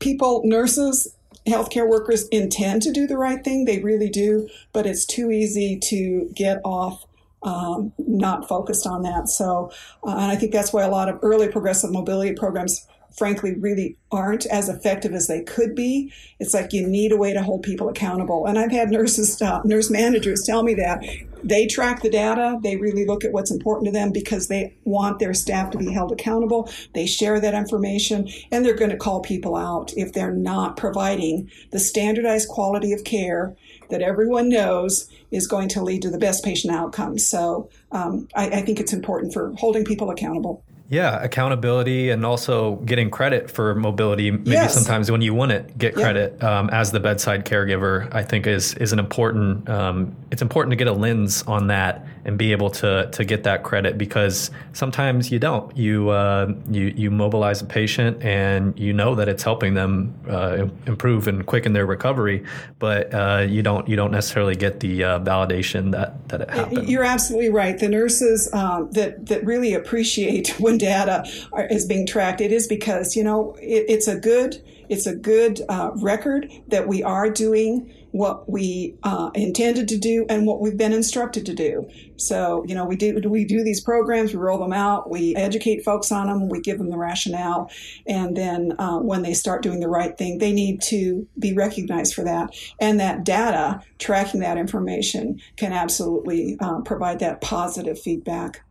people, 0.00 0.42
nurses, 0.44 1.14
healthcare 1.46 1.88
workers 1.88 2.28
intend 2.28 2.82
to 2.82 2.92
do 2.92 3.06
the 3.06 3.16
right 3.16 3.42
thing. 3.42 3.64
They 3.64 3.78
really 3.78 4.10
do, 4.10 4.48
but 4.72 4.86
it's 4.86 5.06
too 5.06 5.30
easy 5.30 5.78
to 5.84 6.30
get 6.34 6.60
off 6.64 7.04
um, 7.42 7.92
not 7.98 8.48
focused 8.48 8.86
on 8.86 9.02
that. 9.02 9.28
So, 9.28 9.70
uh, 10.04 10.10
and 10.10 10.32
I 10.32 10.36
think 10.36 10.52
that's 10.52 10.72
why 10.72 10.82
a 10.82 10.90
lot 10.90 11.08
of 11.08 11.18
early 11.22 11.48
progressive 11.48 11.92
mobility 11.92 12.34
programs 12.34 12.86
frankly 13.16 13.54
really 13.54 13.96
aren't 14.12 14.46
as 14.46 14.68
effective 14.68 15.12
as 15.12 15.26
they 15.26 15.42
could 15.42 15.74
be. 15.74 16.12
It's 16.38 16.54
like 16.54 16.72
you 16.72 16.86
need 16.86 17.12
a 17.12 17.16
way 17.16 17.32
to 17.32 17.42
hold 17.42 17.62
people 17.62 17.88
accountable. 17.88 18.46
And 18.46 18.58
I've 18.58 18.70
had 18.70 18.90
nurses, 18.90 19.40
uh, 19.40 19.62
nurse 19.64 19.90
managers 19.90 20.44
tell 20.44 20.62
me 20.62 20.74
that 20.74 21.02
they 21.42 21.66
track 21.66 22.02
the 22.02 22.10
data. 22.10 22.58
They 22.62 22.76
really 22.76 23.06
look 23.06 23.24
at 23.24 23.32
what's 23.32 23.50
important 23.50 23.86
to 23.86 23.92
them 23.92 24.12
because 24.12 24.48
they 24.48 24.74
want 24.84 25.18
their 25.18 25.34
staff 25.34 25.70
to 25.70 25.78
be 25.78 25.92
held 25.92 26.12
accountable. 26.12 26.70
They 26.94 27.06
share 27.06 27.40
that 27.40 27.54
information 27.54 28.28
and 28.50 28.64
they're 28.64 28.74
going 28.74 28.90
to 28.90 28.96
call 28.96 29.20
people 29.20 29.56
out 29.56 29.92
if 29.96 30.12
they're 30.12 30.32
not 30.32 30.76
providing 30.76 31.50
the 31.70 31.78
standardized 31.78 32.48
quality 32.48 32.92
of 32.92 33.04
care 33.04 33.56
that 33.90 34.02
everyone 34.02 34.48
knows 34.48 35.08
is 35.30 35.46
going 35.46 35.68
to 35.68 35.82
lead 35.82 36.02
to 36.02 36.10
the 36.10 36.18
best 36.18 36.44
patient 36.44 36.74
outcomes. 36.74 37.26
So 37.26 37.70
um, 37.92 38.28
I, 38.34 38.46
I 38.48 38.62
think 38.62 38.80
it's 38.80 38.92
important 38.92 39.32
for 39.32 39.52
holding 39.56 39.84
people 39.84 40.10
accountable. 40.10 40.62
Yeah, 40.88 41.20
accountability 41.22 42.10
and 42.10 42.24
also 42.24 42.76
getting 42.76 43.10
credit 43.10 43.50
for 43.50 43.74
mobility. 43.74 44.30
Maybe 44.30 44.52
yes. 44.52 44.74
sometimes 44.74 45.10
when 45.10 45.20
you 45.20 45.34
want 45.34 45.50
it, 45.50 45.76
get 45.76 45.94
credit 45.94 46.40
um, 46.42 46.70
as 46.70 46.92
the 46.92 47.00
bedside 47.00 47.44
caregiver. 47.44 48.12
I 48.14 48.22
think 48.22 48.46
is 48.46 48.74
is 48.74 48.92
an 48.92 48.98
important. 48.98 49.68
Um, 49.68 50.14
it's 50.30 50.42
important 50.42 50.70
to 50.70 50.76
get 50.76 50.86
a 50.86 50.92
lens 50.92 51.42
on 51.44 51.66
that 51.68 52.06
and 52.26 52.36
be 52.36 52.50
able 52.50 52.68
to 52.68 53.08
to 53.12 53.24
get 53.24 53.44
that 53.44 53.62
credit 53.62 53.96
because 53.96 54.50
sometimes 54.72 55.30
you 55.30 55.38
don't. 55.38 55.74
You 55.76 56.10
uh, 56.10 56.52
you 56.68 56.92
you 56.96 57.10
mobilize 57.10 57.62
a 57.62 57.64
patient 57.64 58.22
and 58.22 58.78
you 58.78 58.92
know 58.92 59.14
that 59.14 59.28
it's 59.28 59.44
helping 59.44 59.74
them 59.74 60.12
uh, 60.28 60.66
improve 60.86 61.28
and 61.28 61.46
quicken 61.46 61.72
their 61.72 61.86
recovery, 61.86 62.44
but 62.80 63.14
uh, 63.14 63.46
you 63.48 63.62
don't 63.62 63.88
you 63.88 63.94
don't 63.94 64.10
necessarily 64.10 64.56
get 64.56 64.80
the 64.80 65.04
uh, 65.04 65.20
validation 65.20 65.92
that 65.92 66.28
that 66.28 66.40
it 66.42 66.50
happened. 66.50 66.88
You're 66.88 67.04
absolutely 67.04 67.50
right. 67.50 67.78
The 67.78 67.88
nurses 67.88 68.52
um, 68.52 68.90
that 68.90 69.26
that 69.26 69.44
really 69.44 69.72
appreciate 69.72 70.48
when 70.58 70.78
data 70.78 71.24
are, 71.52 71.66
is 71.66 71.86
being 71.86 72.06
tracked, 72.06 72.40
it 72.40 72.50
is 72.50 72.66
because 72.66 73.14
you 73.14 73.22
know 73.22 73.56
it, 73.60 73.86
it's 73.88 74.08
a 74.08 74.18
good 74.18 74.60
it's 74.88 75.06
a 75.06 75.14
good 75.14 75.62
uh, 75.68 75.90
record 75.94 76.50
that 76.68 76.88
we 76.88 77.02
are 77.04 77.30
doing 77.30 77.92
what 78.16 78.50
we 78.50 78.96
uh, 79.02 79.30
intended 79.34 79.88
to 79.88 79.98
do 79.98 80.24
and 80.28 80.46
what 80.46 80.60
we've 80.60 80.76
been 80.76 80.92
instructed 80.92 81.44
to 81.46 81.54
do. 81.54 81.88
So 82.16 82.64
you 82.66 82.74
know 82.74 82.84
we 82.84 82.96
do 82.96 83.20
we 83.28 83.44
do 83.44 83.62
these 83.62 83.80
programs, 83.80 84.32
we 84.32 84.38
roll 84.38 84.58
them 84.58 84.72
out, 84.72 85.10
we 85.10 85.36
educate 85.36 85.84
folks 85.84 86.10
on 86.10 86.26
them, 86.26 86.48
we 86.48 86.60
give 86.60 86.78
them 86.78 86.90
the 86.90 86.96
rationale, 86.96 87.70
and 88.06 88.36
then 88.36 88.72
uh, 88.78 88.98
when 88.98 89.22
they 89.22 89.34
start 89.34 89.62
doing 89.62 89.80
the 89.80 89.88
right 89.88 90.16
thing, 90.16 90.38
they 90.38 90.52
need 90.52 90.80
to 90.82 91.26
be 91.38 91.52
recognized 91.52 92.14
for 92.14 92.24
that. 92.24 92.54
And 92.80 92.98
that 93.00 93.24
data 93.24 93.80
tracking 93.98 94.40
that 94.40 94.56
information 94.56 95.40
can 95.56 95.72
absolutely 95.72 96.56
uh, 96.60 96.80
provide 96.80 97.18
that 97.18 97.40
positive 97.40 98.00
feedback. 98.00 98.62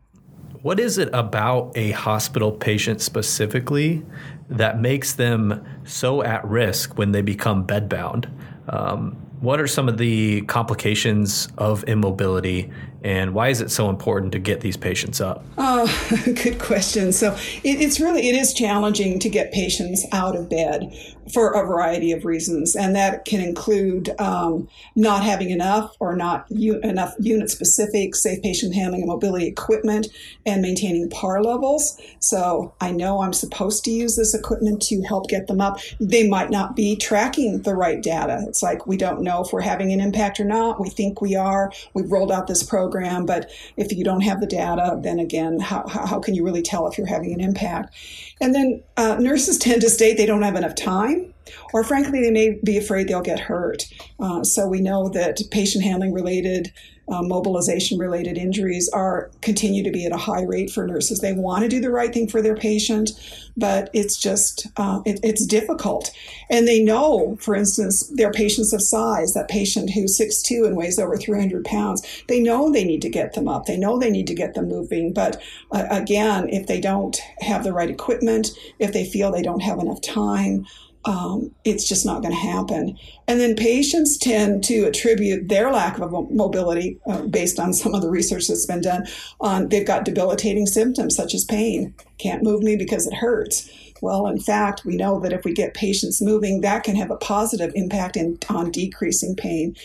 What 0.62 0.80
is 0.80 0.98
it 0.98 1.10
about 1.14 1.74
a 1.78 1.92
hospital 1.92 2.52
patient 2.52 3.00
specifically 3.00 4.04
that 4.50 4.82
makes 4.82 5.14
them 5.14 5.64
so 5.84 6.24
at 6.24 6.44
risk 6.46 6.98
when 6.98 7.12
they 7.12 7.22
become 7.22 7.68
bedbound? 7.68 8.32
Um, 8.68 9.25
what 9.46 9.60
are 9.60 9.68
some 9.68 9.88
of 9.88 10.00
the 10.00 10.42
complications 10.42 11.48
of 11.60 11.84
immobility 11.88 12.72
and 13.06 13.36
why 13.36 13.50
is 13.50 13.62
it 13.62 13.70
so 13.70 13.92
important 13.92 14.32
to 14.32 14.40
get 14.40 14.62
these 14.62 14.76
patients 14.76 15.22
up? 15.22 15.46
Oh, 15.60 15.86
good 16.26 16.58
question. 16.58 17.12
So 17.14 17.34
it, 17.64 17.80
it's 17.80 18.00
really 18.00 18.28
it 18.28 18.34
is 18.34 18.52
challenging 18.52 19.20
to 19.20 19.30
get 19.30 19.52
patients 19.52 20.04
out 20.12 20.36
of 20.36 20.50
bed 20.50 20.92
for 21.32 21.52
a 21.52 21.66
variety 21.66 22.12
of 22.12 22.26
reasons, 22.26 22.76
and 22.76 22.96
that 22.96 23.26
can 23.26 23.42
include 23.42 24.20
um, 24.20 24.68
not 24.96 25.24
having 25.24 25.52
enough 25.52 25.96
or 26.00 26.16
not 26.16 26.46
u- 26.50 26.80
enough 26.82 27.14
unit 27.20 27.52
specific 27.52 28.16
safe 28.16 28.42
patient 28.42 28.74
handling 28.74 29.02
and 29.02 29.10
mobility 29.10 29.46
equipment, 29.46 30.08
and 30.48 30.64
maintaining 30.64 31.08
PAR 31.12 31.44
levels. 31.44 32.00
So 32.20 32.74
I 32.82 32.90
know 32.90 33.22
I'm 33.22 33.34
supposed 33.34 33.84
to 33.86 33.92
use 33.92 34.16
this 34.16 34.34
equipment 34.34 34.82
to 34.84 35.02
help 35.04 35.30
get 35.30 35.46
them 35.46 35.62
up. 35.62 35.80
They 36.00 36.28
might 36.28 36.50
not 36.50 36.76
be 36.76 36.96
tracking 36.96 37.62
the 37.62 37.76
right 37.76 38.02
data. 38.02 38.44
It's 38.48 38.64
like 38.64 38.88
we 38.88 38.98
don't 38.98 39.22
know 39.22 39.44
if 39.44 39.54
we're 39.54 39.62
having 39.62 39.92
an 39.94 40.00
impact 40.00 40.40
or 40.40 40.46
not. 40.46 40.82
We 40.82 40.90
think 40.90 41.22
we 41.22 41.36
are. 41.36 41.72
We've 41.94 42.12
rolled 42.12 42.32
out 42.32 42.48
this 42.48 42.64
program 42.64 42.95
program. 42.96 43.26
But 43.26 43.52
if 43.78 43.92
you 43.92 44.04
don't 44.04 44.22
have 44.22 44.40
the 44.40 44.48
data, 44.48 45.00
then 45.02 45.20
again, 45.20 45.60
how, 45.60 45.86
how 45.88 46.20
can 46.20 46.36
you 46.36 46.44
really 46.44 46.62
tell 46.62 46.88
if 46.88 46.98
you're 46.98 47.08
having 47.08 47.34
an 47.34 47.42
impact? 47.42 47.94
And 48.42 48.54
then 48.56 48.84
uh, 48.98 49.18
nurses 49.20 49.58
tend 49.66 49.82
to 49.82 49.90
state 49.90 50.18
they 50.18 50.26
don't 50.26 50.42
have 50.42 50.56
enough 50.56 50.76
time, 50.76 51.34
or 51.74 51.84
frankly, 51.84 52.22
they 52.22 52.32
may 52.32 52.60
be 52.64 52.78
afraid 52.78 53.08
they'll 53.08 53.22
get 53.22 53.40
hurt. 53.40 53.86
Uh, 54.20 54.44
so 54.44 54.68
we 54.68 54.82
know 54.82 55.10
that 55.10 55.40
patient 55.52 55.84
handling 55.84 56.14
related 56.14 56.72
uh, 57.08 57.22
mobilization 57.22 58.00
related 58.00 58.38
injuries 58.38 58.90
are 58.90 59.30
continue 59.42 59.84
to 59.84 59.92
be 59.92 60.06
at 60.06 60.12
a 60.12 60.18
high 60.18 60.44
rate 60.44 60.72
for 60.72 60.88
nurses. 60.88 61.20
They 61.20 61.34
want 61.34 61.64
to 61.64 61.70
do 61.70 61.80
the 61.80 61.92
right 61.92 62.12
thing 62.12 62.28
for 62.28 62.42
their 62.42 62.56
patient, 62.56 63.12
but 63.56 63.90
it's 63.94 64.18
just 64.18 64.68
uh, 64.78 65.02
it, 65.06 65.20
it's 65.22 65.46
difficult. 65.46 66.12
And 66.50 66.68
they 66.68 66.84
know, 66.84 67.38
for 67.40 67.56
instance, 67.56 68.08
their 68.16 68.32
patients 68.32 68.74
of 68.74 68.82
size, 68.82 69.34
that 69.34 69.50
patient 69.50 69.92
who's 69.92 70.20
6'2 70.20 70.66
and 70.66 70.76
weighs 70.76 70.98
over 70.98 71.16
300 71.16 71.64
pounds, 71.64 72.24
they 72.28 72.42
know 72.42 72.72
they 72.72 72.84
need 72.84 73.04
to 73.04 73.10
get 73.10 73.34
them 73.34 73.48
up. 73.48 73.66
They 73.66 73.78
know 73.78 74.00
they 74.00 74.10
need 74.10 74.28
to 74.28 74.36
get 74.36 74.56
them 74.56 74.68
moving. 74.68 75.14
But 75.14 75.42
uh, 75.72 75.86
again, 75.92 76.50
if 76.50 76.66
they 76.66 76.82
don't 76.82 77.18
have 77.42 77.64
the 77.64 77.74
right 77.74 77.90
equipment, 77.90 78.50
if 78.80 78.94
they 78.94 79.06
feel 79.06 79.32
they 79.32 79.44
don't 79.44 79.62
have 79.62 79.80
enough 79.80 80.02
time, 80.02 80.66
um, 81.06 81.52
it's 81.64 81.88
just 81.88 82.06
not 82.06 82.22
going 82.22 82.34
to 82.34 82.40
happen. 82.40 82.98
And 83.28 83.40
then 83.40 83.56
patients 83.56 84.18
tend 84.18 84.64
to 84.66 84.86
attribute 84.86 85.48
their 85.50 85.72
lack 85.72 86.00
of 86.00 86.12
mobility, 86.32 87.00
uh, 87.08 87.22
based 87.22 87.60
on 87.60 87.74
some 87.74 87.94
of 87.94 88.02
the 88.02 88.10
research 88.10 88.48
that's 88.48 88.66
been 88.66 88.82
done, 88.82 89.08
on 89.40 89.70
they've 89.70 89.86
got 89.86 90.06
debilitating 90.06 90.66
symptoms 90.66 91.16
such 91.16 91.34
as 91.34 91.46
pain. 91.46 91.94
Can't 92.18 92.44
move 92.44 92.64
me 92.64 92.76
because 92.76 93.08
it 93.08 93.14
hurts. 93.14 93.70
Well, 94.06 94.28
in 94.28 94.40
fact, 94.40 94.86
we 94.86 94.98
know 94.98 95.20
that 95.22 95.34
if 95.34 95.44
we 95.44 95.52
get 95.52 95.74
patients 95.74 96.22
moving, 96.22 96.62
that 96.62 96.84
can 96.84 96.96
have 96.96 97.10
a 97.10 97.18
positive 97.18 97.72
impact 97.74 98.16
in, 98.16 98.38
on 98.50 98.70
decreasing 98.70 99.36
pain. 99.36 99.76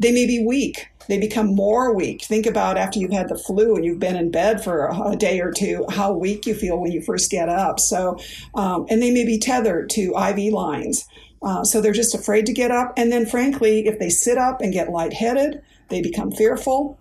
They 0.00 0.10
may 0.10 0.26
be 0.26 0.44
weak. 0.44 0.88
They 1.06 1.20
become 1.20 1.54
more 1.54 1.94
weak. 1.94 2.24
Think 2.24 2.44
about 2.44 2.76
after 2.76 2.98
you've 2.98 3.12
had 3.12 3.28
the 3.28 3.38
flu 3.38 3.76
and 3.76 3.84
you've 3.84 4.00
been 4.00 4.16
in 4.16 4.32
bed 4.32 4.64
for 4.64 4.88
a, 4.88 5.14
day 5.14 5.38
or 5.38 5.52
two, 5.52 5.86
how 5.90 6.12
weak 6.12 6.44
you 6.44 6.56
feel 6.56 6.80
when 6.80 6.90
you 6.90 7.00
first 7.00 7.30
get 7.30 7.48
up. 7.48 7.78
So, 7.78 8.18
um, 8.56 8.84
and 8.90 9.00
they 9.00 9.12
may 9.12 9.24
be 9.24 9.38
tethered 9.38 9.90
to 9.90 10.12
IV 10.12 10.52
lines. 10.52 11.06
Uh, 11.40 11.62
so 11.62 11.80
they're 11.80 11.92
just 11.92 12.16
afraid 12.16 12.46
to 12.46 12.52
get 12.52 12.72
up. 12.72 12.92
And 12.96 13.12
then, 13.12 13.26
frankly, 13.26 13.86
if 13.86 14.00
they 14.00 14.10
sit 14.10 14.38
up 14.38 14.60
and 14.60 14.72
get 14.72 14.90
lightheaded, 14.90 15.62
they 15.88 16.02
become 16.02 16.32
fearful 16.32 16.98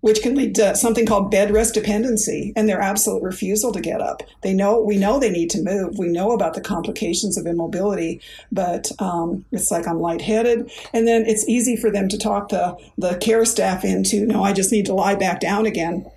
which 0.00 0.22
can 0.22 0.34
lead 0.34 0.54
to 0.54 0.74
something 0.74 1.06
called 1.06 1.30
bed 1.30 1.50
rest 1.50 1.74
dependency 1.74 2.52
and 2.56 2.68
their 2.68 2.80
absolute 2.80 3.22
refusal 3.22 3.72
to 3.72 3.80
get 3.80 4.00
up. 4.00 4.22
They 4.42 4.54
know 4.54 4.80
we 4.80 4.96
know 4.96 5.18
they 5.18 5.30
need 5.30 5.50
to 5.50 5.62
move. 5.62 5.98
We 5.98 6.08
know 6.08 6.32
about 6.32 6.54
the 6.54 6.60
complications 6.60 7.36
of 7.36 7.46
immobility, 7.46 8.20
but 8.50 8.90
um, 8.98 9.44
it's 9.52 9.70
like 9.70 9.86
I'm 9.86 10.00
lightheaded, 10.00 10.70
and 10.92 11.06
then 11.06 11.24
it's 11.26 11.48
easy 11.48 11.76
for 11.76 11.90
them 11.90 12.08
to 12.08 12.18
talk 12.18 12.48
the 12.48 12.76
the 12.98 13.16
care 13.18 13.44
staff 13.44 13.84
into 13.84 14.26
no, 14.26 14.42
I 14.42 14.52
just 14.52 14.72
need 14.72 14.86
to 14.86 14.94
lie 14.94 15.14
back 15.14 15.40
down 15.40 15.66
again. 15.66 16.10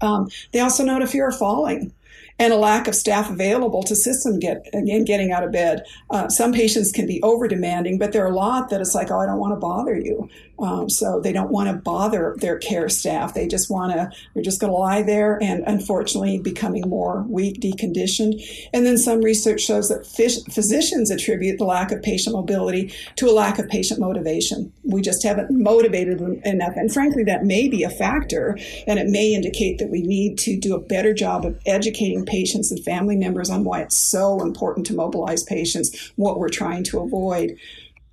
Um, 0.00 0.28
they 0.52 0.60
also 0.60 0.84
note 0.84 1.02
a 1.02 1.06
fear 1.06 1.28
of 1.28 1.38
falling 1.38 1.92
and 2.38 2.52
a 2.52 2.56
lack 2.56 2.86
of 2.86 2.94
staff 2.94 3.30
available 3.30 3.82
to 3.82 3.94
assist 3.94 4.24
them 4.24 4.38
get 4.38 4.66
in 4.72 5.04
getting 5.04 5.32
out 5.32 5.44
of 5.44 5.52
bed. 5.52 5.84
Uh, 6.10 6.28
some 6.28 6.52
patients 6.52 6.92
can 6.92 7.06
be 7.06 7.22
over 7.22 7.48
demanding, 7.48 7.98
but 7.98 8.12
there 8.12 8.24
are 8.24 8.30
a 8.30 8.34
lot 8.34 8.68
that 8.68 8.80
it's 8.80 8.94
like, 8.94 9.10
oh, 9.10 9.18
I 9.18 9.26
don't 9.26 9.38
want 9.38 9.52
to 9.52 9.60
bother 9.60 9.96
you. 9.96 10.28
Um, 10.58 10.88
so 10.88 11.20
they 11.20 11.32
don't 11.32 11.50
want 11.50 11.68
to 11.68 11.74
bother 11.74 12.34
their 12.38 12.58
care 12.58 12.88
staff. 12.88 13.34
They 13.34 13.46
just 13.46 13.70
want 13.70 13.92
to, 13.92 14.10
they're 14.34 14.42
just 14.42 14.60
going 14.60 14.72
to 14.72 14.76
lie 14.76 15.02
there 15.02 15.38
and 15.42 15.62
unfortunately 15.66 16.38
becoming 16.38 16.88
more 16.88 17.24
weak, 17.28 17.60
deconditioned. 17.60 18.42
And 18.72 18.86
then 18.86 18.96
some 18.96 19.20
research 19.20 19.60
shows 19.60 19.88
that 19.88 20.06
physicians 20.06 21.10
attribute 21.10 21.58
the 21.58 21.64
lack 21.64 21.92
of 21.92 22.02
patient 22.02 22.34
mobility 22.34 22.92
to 23.16 23.28
a 23.28 23.32
lack 23.32 23.58
of 23.58 23.68
patient 23.68 24.00
motivation. 24.00 24.72
We 24.82 25.02
just 25.02 25.22
haven't 25.22 25.50
motivated 25.50 26.18
them 26.18 26.40
enough. 26.44 26.72
And 26.76 26.92
frankly, 26.92 27.24
that 27.24 27.44
may 27.44 27.68
be 27.68 27.82
a 27.82 27.90
factor 27.90 28.58
and 28.86 28.98
it 28.98 29.08
may 29.08 29.34
indicate 29.34 29.78
that 29.78 29.90
we 29.90 30.02
need 30.02 30.38
to 30.38 30.58
do 30.58 30.74
a 30.74 30.80
better 30.80 31.12
job 31.12 31.44
of 31.44 31.60
educating 31.66 32.24
patients 32.24 32.70
and 32.70 32.82
family 32.82 33.16
members 33.16 33.50
on 33.50 33.64
why 33.64 33.82
it's 33.82 33.96
so 33.96 34.40
important 34.40 34.86
to 34.86 34.94
mobilize 34.94 35.42
patients, 35.42 36.12
what 36.16 36.38
we're 36.38 36.48
trying 36.48 36.84
to 36.84 37.00
avoid. 37.00 37.58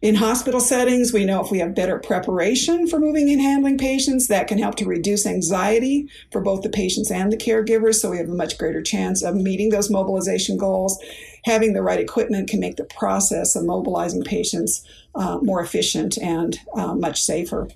In 0.03 0.15
hospital 0.15 0.60
settings, 0.60 1.13
we 1.13 1.24
know 1.24 1.41
if 1.41 1.50
we 1.50 1.60
have 1.60 1.74
better 1.74 1.98
preparation 1.98 2.88
for 2.88 3.00
moving 3.00 3.29
and 3.29 3.39
handling 3.39 3.77
patients, 3.77 4.27
that 4.27 4.50
can 4.50 4.57
help 4.57 4.75
to 4.75 4.86
reduce 4.86 5.25
anxiety 5.25 6.10
for 6.29 6.41
both 6.41 6.62
the 6.62 6.69
patients 6.69 7.10
and 7.10 7.31
the 7.31 7.38
caregivers. 7.38 8.01
So 8.01 8.12
we 8.12 8.17
have 8.17 8.27
a 8.27 8.33
much 8.33 8.57
greater 8.57 8.81
chance 8.81 9.24
of 9.24 9.33
meeting 9.33 9.69
those 9.69 9.89
mobilization 9.89 10.57
goals. 10.57 11.01
Having 11.45 11.72
the 11.72 11.81
right 11.81 12.01
equipment 12.01 12.50
can 12.50 12.60
make 12.60 12.75
the 12.75 12.83
process 12.83 13.55
of 13.55 13.63
mobilizing 13.63 14.25
patients 14.25 14.86
uh, 15.15 15.38
more 15.41 15.62
efficient 15.62 16.17
and 16.17 16.60
uh, 16.75 16.93
much 16.95 17.24
safer. 17.24 17.69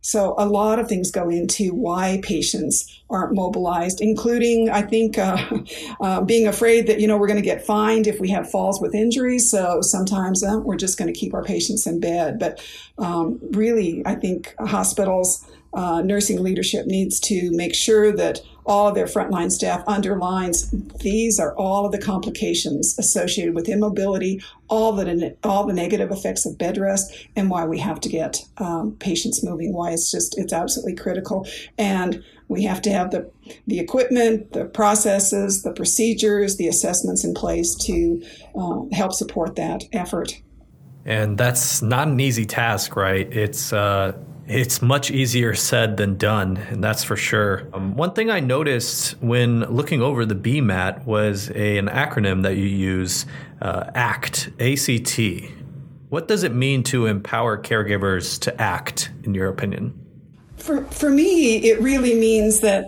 So 0.00 0.34
a 0.38 0.46
lot 0.46 0.78
of 0.78 0.88
things 0.88 1.10
go 1.10 1.28
into 1.28 1.74
why 1.74 2.20
patients 2.22 3.02
aren't 3.10 3.34
mobilized, 3.34 4.00
including, 4.00 4.70
I 4.70 4.82
think, 4.82 5.18
uh, 5.18 5.38
uh, 6.00 6.20
being 6.22 6.46
afraid 6.46 6.86
that, 6.86 7.00
you 7.00 7.06
know, 7.06 7.16
we're 7.16 7.26
going 7.26 7.40
to 7.40 7.44
get 7.44 7.64
fined 7.64 8.06
if 8.06 8.20
we 8.20 8.30
have 8.30 8.50
falls 8.50 8.80
with 8.80 8.94
injuries. 8.94 9.50
So 9.50 9.80
sometimes 9.80 10.42
uh, 10.44 10.58
we're 10.58 10.76
just 10.76 10.98
going 10.98 11.12
to 11.12 11.18
keep 11.18 11.34
our 11.34 11.44
patients 11.44 11.86
in 11.86 12.00
bed. 12.00 12.38
But 12.38 12.64
um, 12.98 13.38
really, 13.50 14.02
I 14.06 14.14
think 14.14 14.54
hospitals, 14.60 15.44
uh, 15.74 16.00
nursing 16.02 16.42
leadership 16.42 16.86
needs 16.86 17.20
to 17.20 17.50
make 17.52 17.74
sure 17.74 18.10
that 18.12 18.40
all 18.68 18.86
of 18.86 18.94
their 18.94 19.06
frontline 19.06 19.50
staff 19.50 19.82
underlines 19.86 20.70
these 21.00 21.40
are 21.40 21.56
all 21.56 21.86
of 21.86 21.92
the 21.92 21.98
complications 21.98 22.96
associated 22.98 23.54
with 23.54 23.68
immobility, 23.68 24.42
all 24.68 24.92
the 24.92 25.36
all 25.42 25.66
the 25.66 25.72
negative 25.72 26.10
effects 26.10 26.44
of 26.44 26.58
bed 26.58 26.76
rest, 26.76 27.28
and 27.34 27.50
why 27.50 27.64
we 27.64 27.78
have 27.78 27.98
to 28.00 28.08
get 28.10 28.44
um, 28.58 28.94
patients 29.00 29.42
moving. 29.42 29.72
Why 29.72 29.92
it's 29.92 30.10
just 30.10 30.38
it's 30.38 30.52
absolutely 30.52 30.96
critical, 30.96 31.48
and 31.78 32.22
we 32.48 32.62
have 32.64 32.82
to 32.82 32.90
have 32.90 33.10
the 33.10 33.30
the 33.66 33.80
equipment, 33.80 34.52
the 34.52 34.66
processes, 34.66 35.62
the 35.62 35.72
procedures, 35.72 36.56
the 36.56 36.68
assessments 36.68 37.24
in 37.24 37.32
place 37.32 37.74
to 37.86 38.22
uh, 38.54 38.82
help 38.92 39.14
support 39.14 39.56
that 39.56 39.84
effort. 39.92 40.40
And 41.06 41.38
that's 41.38 41.80
not 41.80 42.08
an 42.08 42.20
easy 42.20 42.44
task, 42.44 42.94
right? 42.94 43.32
It's 43.34 43.72
uh, 43.72 44.12
it's 44.48 44.80
much 44.80 45.10
easier 45.10 45.54
said 45.54 45.98
than 45.98 46.16
done, 46.16 46.56
and 46.56 46.82
that's 46.82 47.04
for 47.04 47.16
sure. 47.16 47.68
Um, 47.74 47.94
one 47.94 48.12
thing 48.12 48.30
I 48.30 48.40
noticed 48.40 49.12
when 49.20 49.60
looking 49.60 50.00
over 50.00 50.24
the 50.24 50.34
BMAT 50.34 51.04
was 51.04 51.50
a, 51.50 51.76
an 51.78 51.88
acronym 51.88 52.42
that 52.42 52.56
you 52.56 52.64
use, 52.64 53.26
uh, 53.60 53.90
ACT, 53.94 54.50
ACT. 54.58 55.20
What 56.08 56.28
does 56.28 56.42
it 56.42 56.54
mean 56.54 56.82
to 56.84 57.04
empower 57.04 57.62
caregivers 57.62 58.40
to 58.40 58.60
act, 58.60 59.10
in 59.24 59.34
your 59.34 59.48
opinion? 59.48 59.92
For, 60.56 60.84
for 60.86 61.10
me, 61.10 61.56
it 61.58 61.80
really 61.80 62.14
means 62.14 62.60
that 62.60 62.86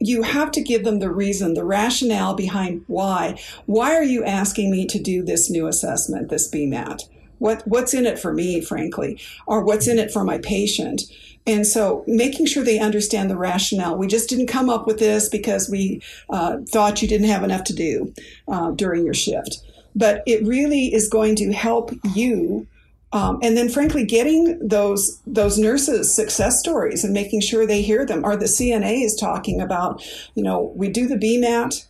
you 0.00 0.22
have 0.22 0.50
to 0.52 0.60
give 0.60 0.84
them 0.84 0.98
the 0.98 1.10
reason, 1.10 1.54
the 1.54 1.64
rationale 1.64 2.34
behind 2.34 2.82
why. 2.88 3.40
Why 3.66 3.94
are 3.94 4.02
you 4.02 4.24
asking 4.24 4.70
me 4.70 4.86
to 4.86 4.98
do 4.98 5.22
this 5.24 5.48
new 5.48 5.68
assessment, 5.68 6.28
this 6.28 6.50
BMAT? 6.50 7.04
What 7.38 7.66
what's 7.66 7.94
in 7.94 8.06
it 8.06 8.18
for 8.18 8.32
me, 8.32 8.60
frankly, 8.60 9.20
or 9.46 9.64
what's 9.64 9.88
in 9.88 9.98
it 9.98 10.10
for 10.10 10.24
my 10.24 10.38
patient? 10.38 11.02
And 11.46 11.66
so 11.66 12.02
making 12.06 12.46
sure 12.46 12.64
they 12.64 12.80
understand 12.80 13.30
the 13.30 13.36
rationale. 13.36 13.96
We 13.96 14.08
just 14.08 14.28
didn't 14.28 14.48
come 14.48 14.68
up 14.68 14.86
with 14.86 14.98
this 14.98 15.28
because 15.28 15.70
we 15.70 16.02
uh, 16.28 16.58
thought 16.68 17.00
you 17.00 17.08
didn't 17.08 17.28
have 17.28 17.44
enough 17.44 17.64
to 17.64 17.74
do 17.74 18.12
uh, 18.48 18.72
during 18.72 19.04
your 19.04 19.14
shift. 19.14 19.60
But 19.94 20.22
it 20.26 20.44
really 20.44 20.92
is 20.92 21.08
going 21.08 21.36
to 21.36 21.52
help 21.52 21.92
you. 22.14 22.66
Um, 23.12 23.38
and 23.42 23.56
then, 23.56 23.68
frankly, 23.68 24.04
getting 24.04 24.58
those 24.66 25.20
those 25.26 25.56
nurses 25.56 26.12
success 26.12 26.58
stories 26.58 27.04
and 27.04 27.14
making 27.14 27.40
sure 27.40 27.64
they 27.64 27.80
hear 27.80 28.04
them. 28.04 28.24
Or 28.24 28.36
the 28.36 28.46
CNA 28.46 29.04
is 29.04 29.14
talking 29.14 29.60
about, 29.60 30.04
you 30.34 30.42
know, 30.42 30.72
we 30.74 30.88
do 30.88 31.06
the 31.06 31.14
BMAT 31.14 31.86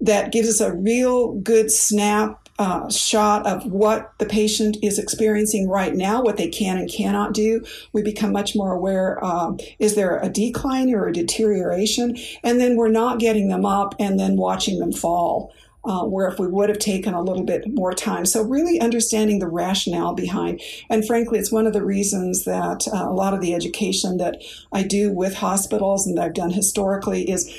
that 0.00 0.32
gives 0.32 0.48
us 0.48 0.60
a 0.60 0.74
real 0.74 1.34
good 1.34 1.70
snap 1.70 2.41
uh, 2.58 2.88
shot 2.90 3.46
of 3.46 3.64
what 3.66 4.12
the 4.18 4.26
patient 4.26 4.76
is 4.82 4.98
experiencing 4.98 5.68
right 5.68 5.94
now, 5.94 6.22
what 6.22 6.36
they 6.36 6.48
can 6.48 6.78
and 6.78 6.90
cannot 6.90 7.32
do. 7.32 7.64
We 7.92 8.02
become 8.02 8.32
much 8.32 8.54
more 8.54 8.72
aware 8.72 9.22
um, 9.24 9.58
is 9.78 9.94
there 9.94 10.18
a 10.18 10.28
decline 10.28 10.94
or 10.94 11.08
a 11.08 11.12
deterioration? 11.12 12.16
And 12.42 12.60
then 12.60 12.76
we're 12.76 12.88
not 12.88 13.18
getting 13.18 13.48
them 13.48 13.64
up 13.64 13.94
and 13.98 14.18
then 14.18 14.36
watching 14.36 14.78
them 14.78 14.92
fall. 14.92 15.52
Uh, 15.84 16.04
where 16.04 16.28
if 16.28 16.38
we 16.38 16.46
would 16.46 16.68
have 16.68 16.78
taken 16.78 17.12
a 17.12 17.20
little 17.20 17.42
bit 17.42 17.64
more 17.66 17.92
time. 17.92 18.24
So, 18.24 18.44
really 18.44 18.78
understanding 18.78 19.40
the 19.40 19.48
rationale 19.48 20.14
behind. 20.14 20.60
And 20.88 21.04
frankly, 21.04 21.40
it's 21.40 21.50
one 21.50 21.66
of 21.66 21.72
the 21.72 21.84
reasons 21.84 22.44
that 22.44 22.86
uh, 22.86 23.08
a 23.08 23.10
lot 23.10 23.34
of 23.34 23.40
the 23.40 23.52
education 23.52 24.16
that 24.18 24.40
I 24.72 24.84
do 24.84 25.10
with 25.10 25.34
hospitals 25.34 26.06
and 26.06 26.16
that 26.16 26.24
I've 26.24 26.34
done 26.34 26.52
historically 26.52 27.28
is 27.28 27.52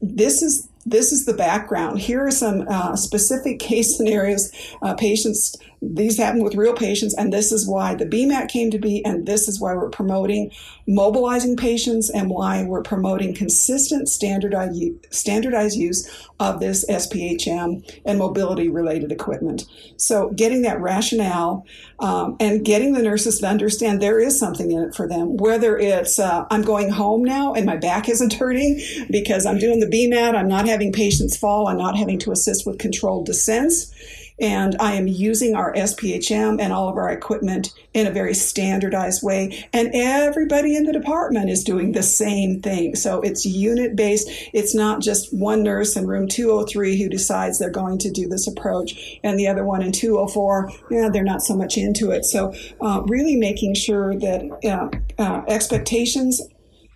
this 0.00 0.42
is 0.42 0.68
this 0.90 1.12
is 1.12 1.24
the 1.24 1.34
background. 1.34 1.98
Here 1.98 2.24
are 2.24 2.30
some 2.30 2.66
uh, 2.68 2.96
specific 2.96 3.58
case 3.58 3.96
scenarios, 3.96 4.50
uh, 4.82 4.94
patients 4.94 5.56
these 5.80 6.18
happen 6.18 6.42
with 6.42 6.56
real 6.56 6.74
patients, 6.74 7.14
and 7.14 7.32
this 7.32 7.52
is 7.52 7.68
why 7.68 7.94
the 7.94 8.06
BMAT 8.06 8.48
came 8.48 8.70
to 8.70 8.78
be, 8.78 9.04
and 9.04 9.26
this 9.26 9.46
is 9.46 9.60
why 9.60 9.74
we're 9.74 9.90
promoting 9.90 10.50
mobilizing 10.86 11.56
patients 11.56 12.10
and 12.10 12.30
why 12.30 12.64
we're 12.64 12.82
promoting 12.82 13.34
consistent 13.34 14.08
standardized, 14.08 14.82
standardized 15.10 15.76
use 15.76 16.26
of 16.40 16.60
this 16.60 16.84
SPHM 16.88 18.00
and 18.04 18.18
mobility 18.18 18.68
related 18.68 19.12
equipment. 19.12 19.66
So, 19.96 20.30
getting 20.30 20.62
that 20.62 20.80
rationale 20.80 21.64
um, 22.00 22.36
and 22.40 22.64
getting 22.64 22.92
the 22.92 23.02
nurses 23.02 23.38
to 23.40 23.46
understand 23.46 24.00
there 24.00 24.18
is 24.18 24.38
something 24.38 24.72
in 24.72 24.82
it 24.82 24.94
for 24.94 25.06
them, 25.06 25.36
whether 25.36 25.78
it's 25.78 26.18
uh, 26.18 26.46
I'm 26.50 26.62
going 26.62 26.90
home 26.90 27.24
now 27.24 27.54
and 27.54 27.66
my 27.66 27.76
back 27.76 28.08
isn't 28.08 28.32
hurting 28.34 28.80
because 29.10 29.46
I'm 29.46 29.58
doing 29.58 29.80
the 29.80 29.86
BMAT, 29.86 30.34
I'm 30.34 30.48
not 30.48 30.66
having 30.66 30.92
patients 30.92 31.36
fall, 31.36 31.68
I'm 31.68 31.78
not 31.78 31.96
having 31.96 32.18
to 32.20 32.32
assist 32.32 32.66
with 32.66 32.78
controlled 32.78 33.26
descents 33.26 33.92
and 34.40 34.76
I 34.80 34.94
am 34.94 35.08
using 35.08 35.54
our 35.54 35.72
SPHM 35.74 36.60
and 36.60 36.72
all 36.72 36.88
of 36.88 36.96
our 36.96 37.10
equipment 37.10 37.72
in 37.94 38.06
a 38.06 38.12
very 38.12 38.34
standardized 38.34 39.22
way. 39.22 39.66
And 39.72 39.90
everybody 39.94 40.76
in 40.76 40.84
the 40.84 40.92
department 40.92 41.50
is 41.50 41.64
doing 41.64 41.92
the 41.92 42.02
same 42.02 42.60
thing. 42.60 42.94
So 42.94 43.20
it's 43.20 43.44
unit 43.44 43.96
based. 43.96 44.28
It's 44.52 44.74
not 44.74 45.02
just 45.02 45.34
one 45.34 45.62
nurse 45.62 45.96
in 45.96 46.06
room 46.06 46.28
203 46.28 47.00
who 47.00 47.08
decides 47.08 47.58
they're 47.58 47.70
going 47.70 47.98
to 47.98 48.10
do 48.10 48.28
this 48.28 48.46
approach 48.46 49.18
and 49.24 49.38
the 49.38 49.48
other 49.48 49.64
one 49.64 49.82
in 49.82 49.92
204, 49.92 50.70
yeah, 50.90 51.08
they're 51.12 51.24
not 51.24 51.42
so 51.42 51.56
much 51.56 51.76
into 51.76 52.10
it. 52.10 52.24
So 52.24 52.54
uh, 52.80 53.02
really 53.06 53.36
making 53.36 53.74
sure 53.74 54.16
that 54.18 54.42
uh, 54.64 55.22
uh, 55.22 55.42
expectations 55.48 56.40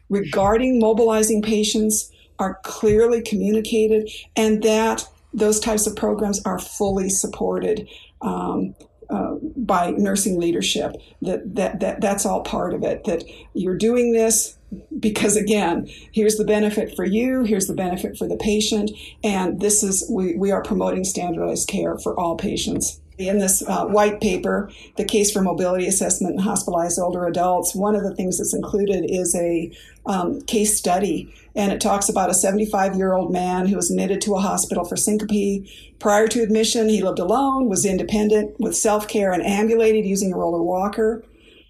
regarding 0.09 0.78
mobilizing 0.78 1.42
patients 1.42 2.11
are 2.38 2.59
clearly 2.64 3.22
communicated 3.22 4.11
and 4.37 4.62
that 4.62 5.07
those 5.35 5.61
types 5.61 5.87
of 5.87 5.97
programs 5.97 6.42
are 6.45 6.59
fully 6.59 7.09
supported 7.09 7.88
um, 8.21 8.75
uh, 9.11 9.35
by 9.57 9.90
nursing 9.90 10.38
leadership. 10.40 10.97
That, 11.21 11.55
that 11.55 11.81
that 11.81 12.01
that's 12.01 12.25
all 12.25 12.42
part 12.42 12.75
of 12.75 12.83
it. 12.83 13.05
That 13.05 13.25
you're 13.53 13.77
doing 13.77 14.12
this 14.12 14.57
because 14.99 15.37
again, 15.37 15.88
here's 16.12 16.37
the 16.37 16.45
benefit 16.45 16.97
for 16.97 17.05
you, 17.05 17.42
here's 17.42 17.66
the 17.66 17.75
benefit 17.75 18.16
for 18.16 18.27
the 18.27 18.37
patient, 18.37 18.90
and 19.23 19.61
this 19.61 19.83
is 19.83 20.07
we, 20.11 20.35
we 20.37 20.51
are 20.51 20.62
promoting 20.62 21.05
standardized 21.05 21.68
care 21.68 21.99
for 21.99 22.18
all 22.18 22.37
patients. 22.37 23.01
In 23.18 23.38
this 23.38 23.62
uh, 23.68 23.85
white 23.87 24.21
paper, 24.21 24.71
the 24.97 25.05
case 25.05 25.31
for 25.31 25.42
mobility 25.42 25.87
assessment 25.87 26.33
in 26.33 26.38
hospitalized 26.38 26.99
older 26.99 27.27
adults, 27.27 27.75
one 27.75 27.95
of 27.95 28.03
the 28.03 28.14
things 28.14 28.38
that's 28.38 28.55
included 28.55 29.05
is 29.09 29.35
a 29.37 29.71
um, 30.07 30.40
case 30.42 30.77
study, 30.77 31.33
and 31.55 31.73
it 31.73 31.81
talks 31.81 32.09
about 32.09 32.31
a 32.31 32.35
75 32.35 32.97
year 32.97 33.12
old 33.15 33.33
man 33.33 33.67
who 33.67 33.77
was 33.77 33.91
admitted 33.91 34.21
to 34.23 34.35
a 34.35 34.41
hospital 34.41 34.85
for 34.85 34.97
syncope. 34.97 35.67
Prior 35.99 36.29
to 36.29 36.43
admission, 36.43 36.88
he 36.88 37.03
lived 37.03 37.19
alone, 37.19 37.69
was 37.69 37.85
independent, 37.85 38.59
with 38.59 38.77
self 38.77 39.09
care, 39.09 39.33
and 39.33 39.43
ambulated 39.43 40.05
using 40.05 40.33
a 40.33 40.37
roller 40.37 40.62
walker. 40.62 41.25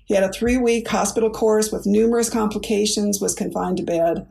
He 0.05 0.15
had 0.15 0.25
a 0.25 0.33
three 0.33 0.59
week 0.59 0.89
hospital 0.89 1.31
course 1.31 1.73
with 1.73 1.87
numerous 1.87 2.31
complications, 2.31 3.21
was 3.21 3.35
confined 3.35 3.79
to 3.79 3.83
bed. 3.83 4.27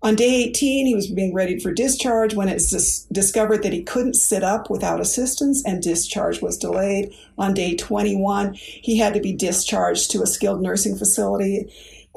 On 0.00 0.14
day 0.14 0.44
18, 0.44 0.86
he 0.86 0.94
was 0.94 1.10
being 1.10 1.34
readied 1.34 1.60
for 1.60 1.72
discharge 1.72 2.32
when 2.32 2.48
it's 2.48 2.70
dis- 2.70 3.04
discovered 3.10 3.64
that 3.64 3.72
he 3.72 3.82
couldn't 3.82 4.14
sit 4.14 4.44
up 4.44 4.70
without 4.70 5.00
assistance 5.00 5.64
and 5.66 5.82
discharge 5.82 6.40
was 6.40 6.56
delayed. 6.56 7.12
On 7.36 7.52
day 7.52 7.74
21, 7.74 8.54
he 8.54 8.98
had 8.98 9.12
to 9.14 9.20
be 9.20 9.32
discharged 9.32 10.12
to 10.12 10.22
a 10.22 10.26
skilled 10.26 10.62
nursing 10.62 10.96
facility. 10.96 11.68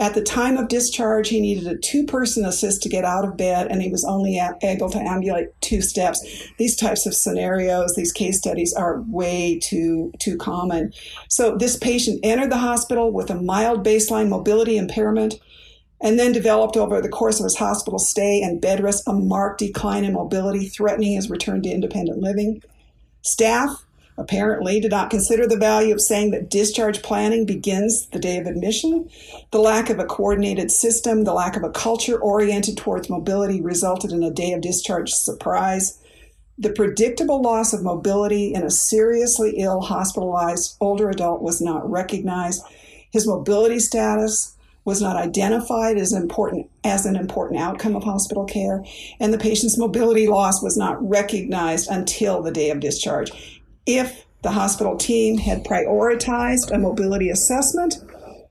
At 0.01 0.15
the 0.15 0.23
time 0.23 0.57
of 0.57 0.67
discharge, 0.67 1.29
he 1.29 1.39
needed 1.39 1.67
a 1.67 1.77
two 1.77 2.07
person 2.07 2.43
assist 2.43 2.81
to 2.81 2.89
get 2.89 3.05
out 3.05 3.23
of 3.23 3.37
bed, 3.37 3.67
and 3.69 3.83
he 3.83 3.91
was 3.91 4.03
only 4.03 4.41
able 4.63 4.89
to 4.89 4.97
ambulate 4.97 5.49
two 5.61 5.79
steps. 5.79 6.49
These 6.57 6.75
types 6.75 7.05
of 7.05 7.13
scenarios, 7.13 7.93
these 7.93 8.11
case 8.11 8.39
studies 8.39 8.73
are 8.73 9.01
way 9.01 9.59
too, 9.59 10.11
too 10.17 10.37
common. 10.37 10.91
So, 11.29 11.55
this 11.55 11.77
patient 11.77 12.19
entered 12.23 12.51
the 12.51 12.57
hospital 12.57 13.11
with 13.11 13.29
a 13.29 13.35
mild 13.35 13.85
baseline 13.85 14.27
mobility 14.27 14.75
impairment 14.75 15.35
and 16.01 16.17
then 16.17 16.31
developed 16.31 16.77
over 16.77 16.99
the 16.99 17.07
course 17.07 17.39
of 17.39 17.43
his 17.43 17.57
hospital 17.57 17.99
stay 17.99 18.41
and 18.41 18.59
bed 18.59 18.81
rest 18.81 19.03
a 19.05 19.13
marked 19.13 19.59
decline 19.59 20.03
in 20.03 20.13
mobility, 20.13 20.67
threatening 20.67 21.13
his 21.13 21.29
return 21.29 21.61
to 21.61 21.69
independent 21.69 22.17
living. 22.17 22.63
Staff 23.21 23.85
apparently 24.17 24.79
did 24.79 24.91
not 24.91 25.09
consider 25.09 25.47
the 25.47 25.57
value 25.57 25.93
of 25.93 26.01
saying 26.01 26.31
that 26.31 26.49
discharge 26.49 27.01
planning 27.01 27.45
begins 27.45 28.07
the 28.07 28.19
day 28.19 28.37
of 28.37 28.45
admission. 28.45 29.09
The 29.51 29.59
lack 29.59 29.89
of 29.89 29.99
a 29.99 30.05
coordinated 30.05 30.71
system, 30.71 31.23
the 31.23 31.33
lack 31.33 31.55
of 31.55 31.63
a 31.63 31.71
culture 31.71 32.19
oriented 32.19 32.77
towards 32.77 33.09
mobility 33.09 33.61
resulted 33.61 34.11
in 34.11 34.23
a 34.23 34.31
day 34.31 34.53
of 34.53 34.61
discharge 34.61 35.11
surprise. 35.11 35.99
The 36.57 36.73
predictable 36.73 37.41
loss 37.41 37.73
of 37.73 37.83
mobility 37.83 38.53
in 38.53 38.63
a 38.63 38.69
seriously 38.69 39.55
ill, 39.57 39.81
hospitalized 39.81 40.77
older 40.79 41.09
adult 41.09 41.41
was 41.41 41.61
not 41.61 41.89
recognized. 41.89 42.63
His 43.11 43.27
mobility 43.27 43.79
status 43.79 44.55
was 44.83 45.01
not 45.01 45.15
identified 45.15 45.97
as 45.97 46.11
important 46.11 46.69
as 46.83 47.05
an 47.05 47.15
important 47.15 47.59
outcome 47.59 47.95
of 47.95 48.03
hospital 48.03 48.45
care, 48.45 48.83
and 49.19 49.33
the 49.33 49.37
patient's 49.37 49.77
mobility 49.77 50.27
loss 50.27 50.63
was 50.63 50.75
not 50.75 50.97
recognized 51.07 51.89
until 51.89 52.41
the 52.41 52.51
day 52.51 52.71
of 52.71 52.79
discharge. 52.79 53.60
If 53.85 54.25
the 54.43 54.51
hospital 54.51 54.97
team 54.97 55.37
had 55.37 55.63
prioritized 55.63 56.71
a 56.71 56.77
mobility 56.77 57.29
assessment 57.29 57.95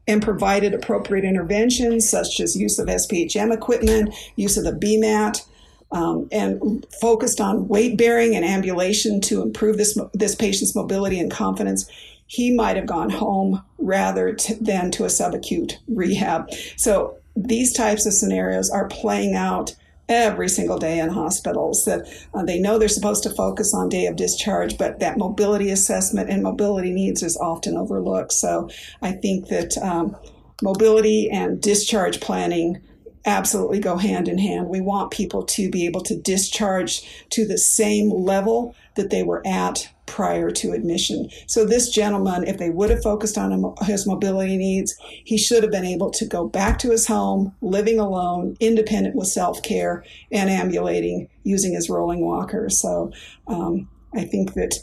and 0.07 0.23
provided 0.23 0.75
appropriate 0.75 1.25
interventions 1.25 2.09
such 2.09 2.41
as 2.41 2.57
use 2.57 2.79
of 2.79 2.89
SPHM 2.89 3.53
equipment, 3.53 4.15
use 4.37 4.57
of 4.57 4.65
the 4.65 4.73
BMAT, 4.73 5.45
um, 5.93 6.29
and 6.31 6.87
focused 7.01 7.41
on 7.41 7.69
weight 7.69 7.99
bearing 7.99 8.37
and 8.37 8.45
ambulation 8.45 9.21
to 9.23 9.43
improve 9.43 9.77
this 9.77 9.99
this 10.15 10.35
patient's 10.35 10.75
mobility 10.75 11.19
and 11.19 11.31
confidence, 11.31 11.91
he 12.27 12.55
might 12.55 12.77
have 12.77 12.87
gone 12.87 13.11
home 13.11 13.63
rather 13.79 14.33
to, 14.33 14.55
than 14.63 14.93
to 14.93 15.05
a 15.05 15.09
subacute 15.09 15.75
rehab. 15.89 16.49
So 16.77 17.17
these 17.35 17.73
types 17.73 18.07
of 18.07 18.13
scenarios 18.13 18.71
are 18.71 18.87
playing 18.89 19.35
out 19.35 19.75
every 20.11 20.49
single 20.49 20.79
day 20.79 20.99
in 20.99 21.09
hospitals 21.09 21.87
that 21.87 22.07
uh, 22.35 22.43
they 22.43 22.59
know 22.59 22.79
they're 22.79 22.89
supposed 22.89 23.23
to 23.23 23.31
focus 23.31 23.73
on 23.73 23.89
day 23.89 24.07
of 24.07 24.17
discharge 24.17 24.77
but 24.77 24.99
that 24.99 25.17
mobility 25.17 25.71
assessment 25.71 26.29
and 26.29 26.43
mobility 26.43 26.91
needs 26.91 27.23
is 27.23 27.37
often 27.39 27.77
overlooked. 27.77 28.33
So 28.33 28.69
i 29.01 29.13
think 29.13 29.49
that 29.49 29.79
um, 29.79 30.17
mobility 30.63 31.31
and 31.31 31.63
discharge 31.63 32.21
planning 32.21 32.83
absolutely 33.27 33.81
go 33.81 33.97
hand 33.97 34.29
in 34.29 34.39
hand. 34.39 34.69
We 34.69 34.81
want 34.81 35.11
people 35.11 35.45
to 35.45 35.71
be 35.71 35.87
able 35.87 36.01
to 36.03 36.17
discharge 36.17 37.27
to 37.31 37.47
the 37.47 37.59
same 37.59 38.11
level 38.11 38.75
that 38.97 39.11
they 39.11 39.23
were 39.23 39.43
at 39.47 39.91
prior 40.11 40.51
to 40.51 40.73
admission. 40.73 41.29
So 41.47 41.65
this 41.65 41.89
gentleman, 41.89 42.45
if 42.45 42.59
they 42.59 42.69
would 42.69 42.91
have 42.91 43.03
focused 43.03 43.39
on 43.39 43.75
his 43.83 44.09
mobility 44.09 44.57
needs, 44.57 44.97
he 45.25 45.39
should 45.39 45.63
have 45.63 45.71
been 45.71 45.85
able 45.85 46.11
to 46.11 46.27
go 46.27 46.49
back 46.49 46.81
to 46.81 46.91
his 46.91 47.07
home, 47.07 47.55
living 47.61 48.01
alone, 48.01 48.57
independent 48.59 49.15
with 49.15 49.29
self-care, 49.29 50.05
and 50.33 50.51
ambulating 50.51 51.29
using 51.45 51.75
his 51.75 51.89
rolling 51.89 52.23
walker. 52.23 52.69
So 52.69 53.13
um, 53.47 53.89
I 54.13 54.25
think 54.25 54.55
that 54.55 54.75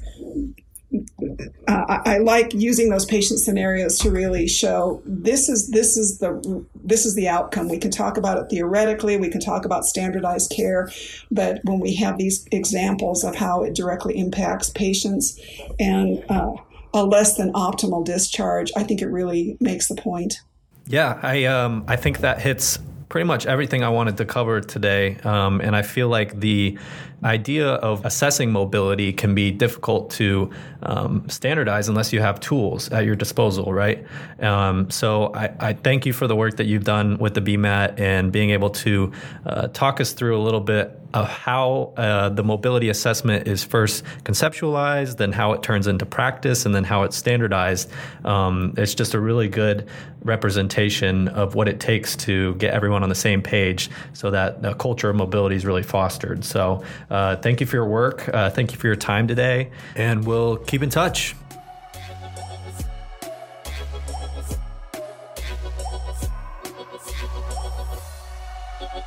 uh, 1.67 1.83
I, 1.89 2.01
I, 2.05 2.17
like 2.19 2.53
using 2.53 2.89
those 2.89 3.05
patient 3.05 3.41
scenarios 3.41 3.99
to 3.99 4.09
really 4.09 4.47
show 4.47 5.01
this 5.05 5.49
is 5.49 5.69
this 5.69 5.97
is 5.97 6.19
the 6.19 6.65
this 6.75 7.05
is 7.05 7.13
the 7.15 7.27
outcome. 7.27 7.67
We 7.67 7.77
can 7.77 7.91
talk 7.91 8.17
about 8.17 8.37
it 8.37 8.49
theoretically, 8.49 9.17
we 9.17 9.29
can 9.29 9.41
talk 9.41 9.65
about 9.65 9.83
standardized 9.83 10.53
care, 10.55 10.89
but 11.29 11.59
when 11.65 11.79
we 11.79 11.95
have 11.95 12.17
these 12.17 12.45
examples 12.51 13.25
of 13.25 13.35
how 13.35 13.63
it 13.63 13.75
directly 13.75 14.17
impacts 14.17 14.69
patients 14.69 15.37
and 15.77 16.23
uh, 16.29 16.53
a 16.93 17.03
less 17.03 17.35
than 17.35 17.51
optimal 17.51 18.05
discharge, 18.05 18.71
I 18.77 18.83
think 18.83 19.01
it 19.01 19.07
really 19.07 19.57
makes 19.59 19.89
the 19.89 19.95
point. 19.95 20.41
Yeah, 20.87 21.19
I 21.21 21.45
um, 21.45 21.83
I 21.89 21.97
think 21.97 22.19
that 22.19 22.39
hits 22.39 22.79
pretty 23.09 23.25
much 23.25 23.45
everything 23.45 23.83
I 23.83 23.89
wanted 23.89 24.17
to 24.17 24.25
cover 24.25 24.61
today, 24.61 25.17
um, 25.23 25.59
and 25.59 25.75
I 25.75 25.81
feel 25.81 26.07
like 26.07 26.39
the 26.39 26.77
idea 27.23 27.67
of 27.67 28.05
assessing 28.05 28.51
mobility 28.51 29.11
can 29.11 29.33
be 29.33 29.51
difficult 29.51 30.11
to 30.11 30.51
um, 30.83 31.27
standardize 31.29 31.89
unless 31.89 32.13
you 32.13 32.21
have 32.21 32.39
tools 32.39 32.89
at 32.91 33.05
your 33.05 33.15
disposal, 33.15 33.73
right? 33.73 34.05
Um, 34.39 34.89
so 34.91 35.33
I, 35.33 35.51
I, 35.59 35.73
thank 35.73 36.05
you 36.05 36.13
for 36.13 36.27
the 36.27 36.35
work 36.35 36.57
that 36.57 36.67
you've 36.67 36.83
done 36.83 37.17
with 37.17 37.33
the 37.33 37.41
BMAT 37.41 37.99
and 37.99 38.31
being 38.31 38.51
able 38.51 38.69
to 38.69 39.11
uh, 39.45 39.67
talk 39.69 39.99
us 39.99 40.13
through 40.13 40.37
a 40.37 40.43
little 40.43 40.61
bit 40.61 40.99
of 41.13 41.27
how 41.27 41.93
uh, 41.97 42.29
the 42.29 42.43
mobility 42.43 42.89
assessment 42.89 43.47
is 43.47 43.63
first 43.63 44.03
conceptualized, 44.23 45.17
then 45.17 45.31
how 45.31 45.53
it 45.53 45.63
turns 45.63 45.87
into 45.87 46.05
practice, 46.05 46.65
and 46.65 46.75
then 46.75 46.83
how 46.83 47.03
it's 47.03 47.15
standardized. 47.15 47.89
Um, 48.25 48.73
it's 48.77 48.93
just 48.93 49.13
a 49.13 49.19
really 49.19 49.47
good 49.47 49.87
representation 50.23 51.29
of 51.29 51.55
what 51.55 51.67
it 51.67 51.79
takes 51.79 52.15
to 52.15 52.53
get 52.55 52.73
everyone 52.73 53.03
on 53.03 53.09
the 53.09 53.15
same 53.15 53.41
page 53.41 53.89
so 54.13 54.29
that 54.31 54.61
the 54.61 54.73
culture 54.75 55.09
of 55.09 55.15
mobility 55.15 55.55
is 55.55 55.65
really 55.65 55.83
fostered. 55.83 56.43
So 56.43 56.83
uh, 57.09 57.35
thank 57.37 57.61
you 57.61 57.67
for 57.67 57.75
your 57.77 57.85
work. 57.85 58.29
Uh, 58.33 58.49
thank 58.49 58.71
you 58.71 58.77
for 58.77 58.87
your 58.87 58.95
time 58.95 59.27
today, 59.27 59.71
and 59.95 60.25
we'll 60.25 60.57
keep 60.57 60.83
in 60.83 60.89
touch. 60.89 61.35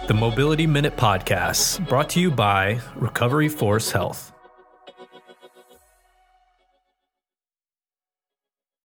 The 0.09 0.15
Mobility 0.15 0.67
Minute 0.67 0.97
Podcast, 0.97 1.89
brought 1.89 2.11
to 2.11 2.21
you 2.21 2.33
by 2.33 2.81
Recovery 2.97 3.49
Force 3.49 3.93
Health. 3.93 4.30